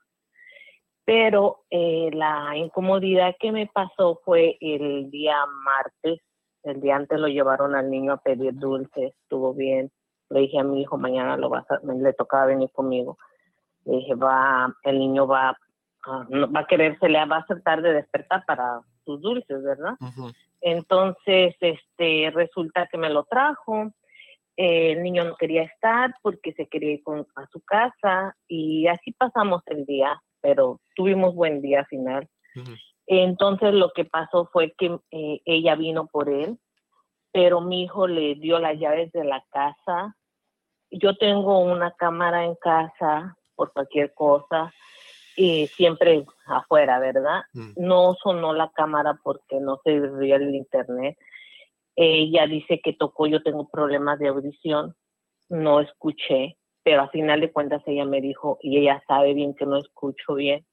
[1.06, 6.22] Pero eh, la incomodidad que me pasó fue el día martes,
[6.64, 9.92] el día antes lo llevaron al niño a pedir dulces, estuvo bien.
[10.30, 13.18] Le dije a mi hijo, mañana lo vas a, le tocaba venir conmigo.
[13.84, 15.58] Le dije, va, el niño va,
[16.08, 19.94] va a querer, se le va a hacer tarde despertar para sus dulces, ¿verdad?
[20.62, 23.92] Entonces, este, resulta que me lo trajo.
[24.56, 28.88] Eh, el niño no quería estar porque se quería ir con- a su casa y
[28.88, 32.28] así pasamos el día, pero tuvimos buen día final.
[33.08, 36.60] Entonces, lo que pasó fue que eh, ella vino por él,
[37.32, 40.16] pero mi hijo le dio las llaves de la casa
[40.94, 44.72] yo tengo una cámara en casa por cualquier cosa
[45.36, 47.44] y siempre afuera, ¿verdad?
[47.54, 47.74] Mm.
[47.78, 51.18] No sonó la cámara porque no se veía el internet.
[51.96, 54.96] Ella dice que tocó, yo tengo problemas de audición,
[55.50, 59.66] no escuché, pero a final de cuentas ella me dijo, y ella sabe bien que
[59.66, 60.66] no escucho bien,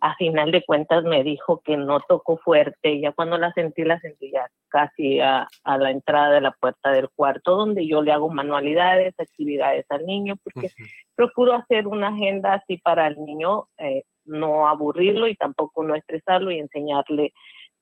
[0.00, 3.98] a final de cuentas me dijo que no tocó fuerte, ya cuando la sentí, la
[4.00, 8.12] sentí ya casi a, a la entrada de la puerta del cuarto, donde yo le
[8.12, 10.68] hago manualidades, actividades al niño, porque
[11.16, 16.50] procuro hacer una agenda así para el niño, eh, no aburrirlo y tampoco no estresarlo
[16.52, 17.32] y enseñarle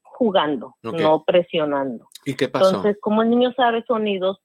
[0.02, 2.08] jugando, no presionando.
[2.24, 2.68] ¿Y qué pasó?
[2.68, 4.38] Entonces, como el niño sabe sonidos,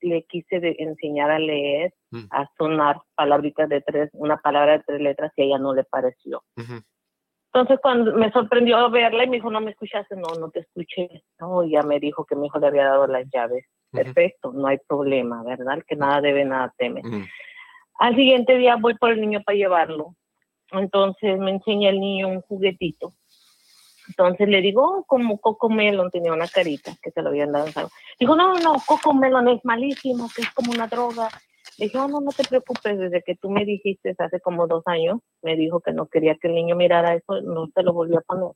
[0.00, 1.92] le quise de- enseñar a leer,
[2.30, 5.84] a sonar palabritas de tres, una palabra de tres letras y a ella no le
[5.84, 6.42] pareció.
[6.56, 6.80] Ujú.
[7.58, 11.24] Entonces, cuando me sorprendió verla y me dijo, no me escuchaste, no, no te escuché.
[11.40, 13.66] No, ya me dijo que mi hijo le había dado las llaves.
[13.90, 15.82] Perfecto, no hay problema, ¿verdad?
[15.84, 17.02] Que nada debe, nada teme.
[17.98, 20.14] Al siguiente día voy por el niño para llevarlo.
[20.70, 23.14] Entonces me enseña el niño un juguetito.
[24.06, 27.90] Entonces le digo, oh, como Coco Melon tenía una carita que se lo habían dado.
[28.20, 31.28] Dijo, no, no, Coco Melon es malísimo, que es como una droga.
[31.78, 34.82] Le dije, oh, no, no te preocupes, desde que tú me dijiste hace como dos
[34.86, 38.18] años, me dijo que no quería que el niño mirara eso, no se lo volvió
[38.18, 38.50] a poner.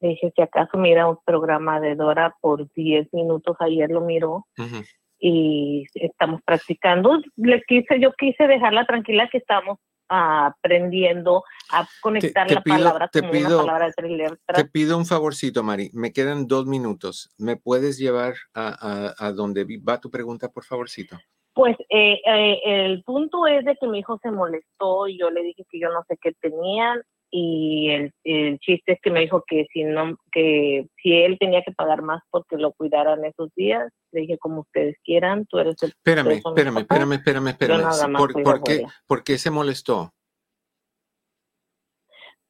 [0.00, 4.46] Le dije, si acaso mira un programa de Dora por 10 minutos, ayer lo miró,
[4.58, 4.82] Ujú.
[5.20, 7.20] y estamos practicando.
[7.36, 9.78] Le quise, yo quise dejarla tranquila que estamos
[10.08, 14.16] aprendiendo a conectar te la pido- palabra te como pido- una palabra de tres Te
[14.16, 14.70] letras.
[14.72, 15.90] pido un favorcito, Mari.
[15.92, 17.32] Me quedan dos minutos.
[17.38, 21.16] ¿Me puedes llevar a, a, a donde va tu pregunta, por favorcito?
[21.52, 25.42] Pues eh, eh, el punto es de que mi hijo se molestó y yo le
[25.42, 29.44] dije que yo no sé qué tenían y el, el chiste es que me dijo
[29.46, 33.92] que si no que si él tenía que pagar más porque lo cuidaran esos días
[34.12, 38.16] le dije como ustedes quieran tú eres el Espérame, espérame, espérame, espérame, espérame.
[38.44, 38.84] ¿Por, qué.
[39.06, 40.10] ¿Por qué se molestó?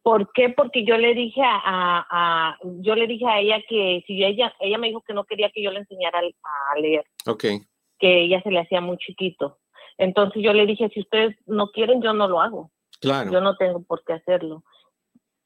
[0.02, 0.48] ¿Por qué?
[0.48, 4.52] Porque yo le dije a, a- a- yo le dije a ella que si ella
[4.60, 7.44] ella me dijo que no quería que yo le enseñara a leer, Ok,
[8.00, 9.58] que ella se le hacía muy chiquito.
[9.98, 12.70] Entonces yo le dije, si ustedes no quieren, yo no lo hago.
[13.00, 13.30] claro.
[13.30, 14.64] Yo no tengo por qué hacerlo.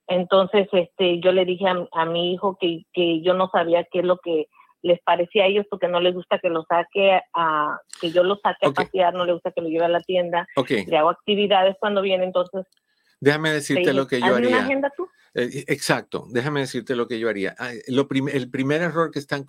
[0.07, 4.01] Entonces, este, yo le dije a, a mi hijo que, que yo no sabía qué
[4.01, 4.49] es lo que
[4.83, 8.37] les parecía a ellos porque no les gusta que lo saque a, que yo lo
[8.37, 11.09] saque a pasear, no le gusta que lo lleve a la tienda, Ok, le hago
[11.09, 12.67] actividades cuando viene, entonces
[13.25, 14.65] déjame decirte lo que yo "Hazme una haría.
[14.65, 15.09] agenda tú.
[15.37, 17.57] Eh, Exacto, déjame decirte lo que yo haría.
[17.59, 19.43] Ah, Lo prim- el primer error que están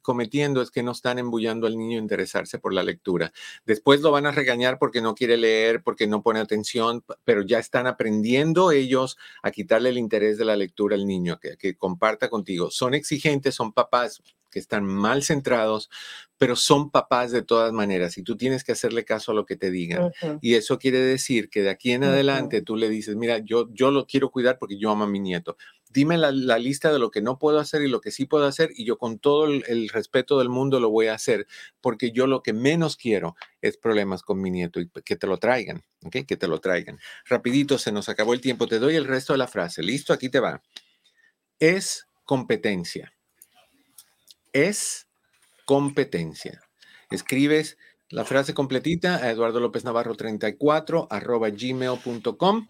[0.00, 3.32] cometiendo es que no están embullando al niño a interesarse por la lectura.
[3.66, 7.58] Después lo van a regañar porque no quiere leer, porque no pone atención, pero ya
[7.58, 12.30] están aprendiendo ellos a quitarle el interés de la lectura al niño, que, que comparta
[12.30, 12.70] contigo.
[12.70, 14.22] Son exigentes, son papás
[14.56, 15.90] que están mal centrados,
[16.38, 19.54] pero son papás de todas maneras y tú tienes que hacerle caso a lo que
[19.54, 20.12] te digan.
[20.40, 23.90] Y eso quiere decir que de aquí en adelante tú le dices, mira, yo, yo
[23.90, 25.58] lo quiero cuidar porque yo amo a mi nieto.
[25.90, 28.46] Dime la, la lista de lo que no puedo hacer y lo que sí puedo
[28.46, 31.46] hacer y yo con todo el, el respeto del mundo lo voy a hacer
[31.82, 35.36] porque yo lo que menos quiero es problemas con mi nieto y que te lo
[35.36, 36.24] traigan, ¿ok?
[36.26, 36.98] Que te lo traigan.
[37.26, 38.66] Rapidito, se nos acabó el tiempo.
[38.66, 39.82] Te doy el resto de la frase.
[39.82, 40.62] Listo, aquí te va.
[41.58, 43.15] Es competencia.
[44.56, 45.06] Es
[45.66, 46.62] competencia.
[47.10, 47.76] Escribes
[48.08, 52.66] la frase completita a Eduardo López Navarro 34 arroba gmail.com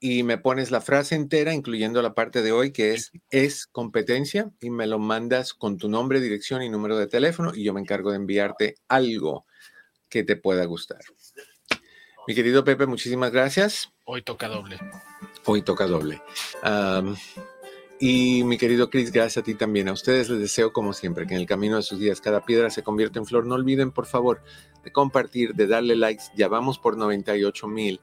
[0.00, 4.50] y me pones la frase entera, incluyendo la parte de hoy que es es competencia
[4.60, 7.80] y me lo mandas con tu nombre, dirección y número de teléfono y yo me
[7.80, 9.46] encargo de enviarte algo
[10.08, 10.98] que te pueda gustar.
[12.26, 13.92] Mi querido Pepe, muchísimas gracias.
[14.04, 14.80] Hoy toca doble.
[15.44, 16.20] Hoy toca doble.
[18.00, 19.86] Y mi querido Chris, gracias a ti también.
[19.88, 22.70] A ustedes les deseo, como siempre, que en el camino de sus días cada piedra
[22.70, 23.44] se convierta en flor.
[23.44, 24.42] No olviden, por favor,
[24.82, 26.24] de compartir, de darle likes.
[26.34, 28.00] Ya vamos por 98 mil.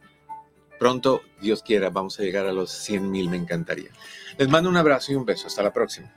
[0.77, 3.27] Pronto, Dios quiera, vamos a llegar a los 100 mil.
[3.27, 3.89] Me encantaría.
[4.37, 5.47] Les mando un abrazo y un beso.
[5.47, 6.13] Hasta la próxima.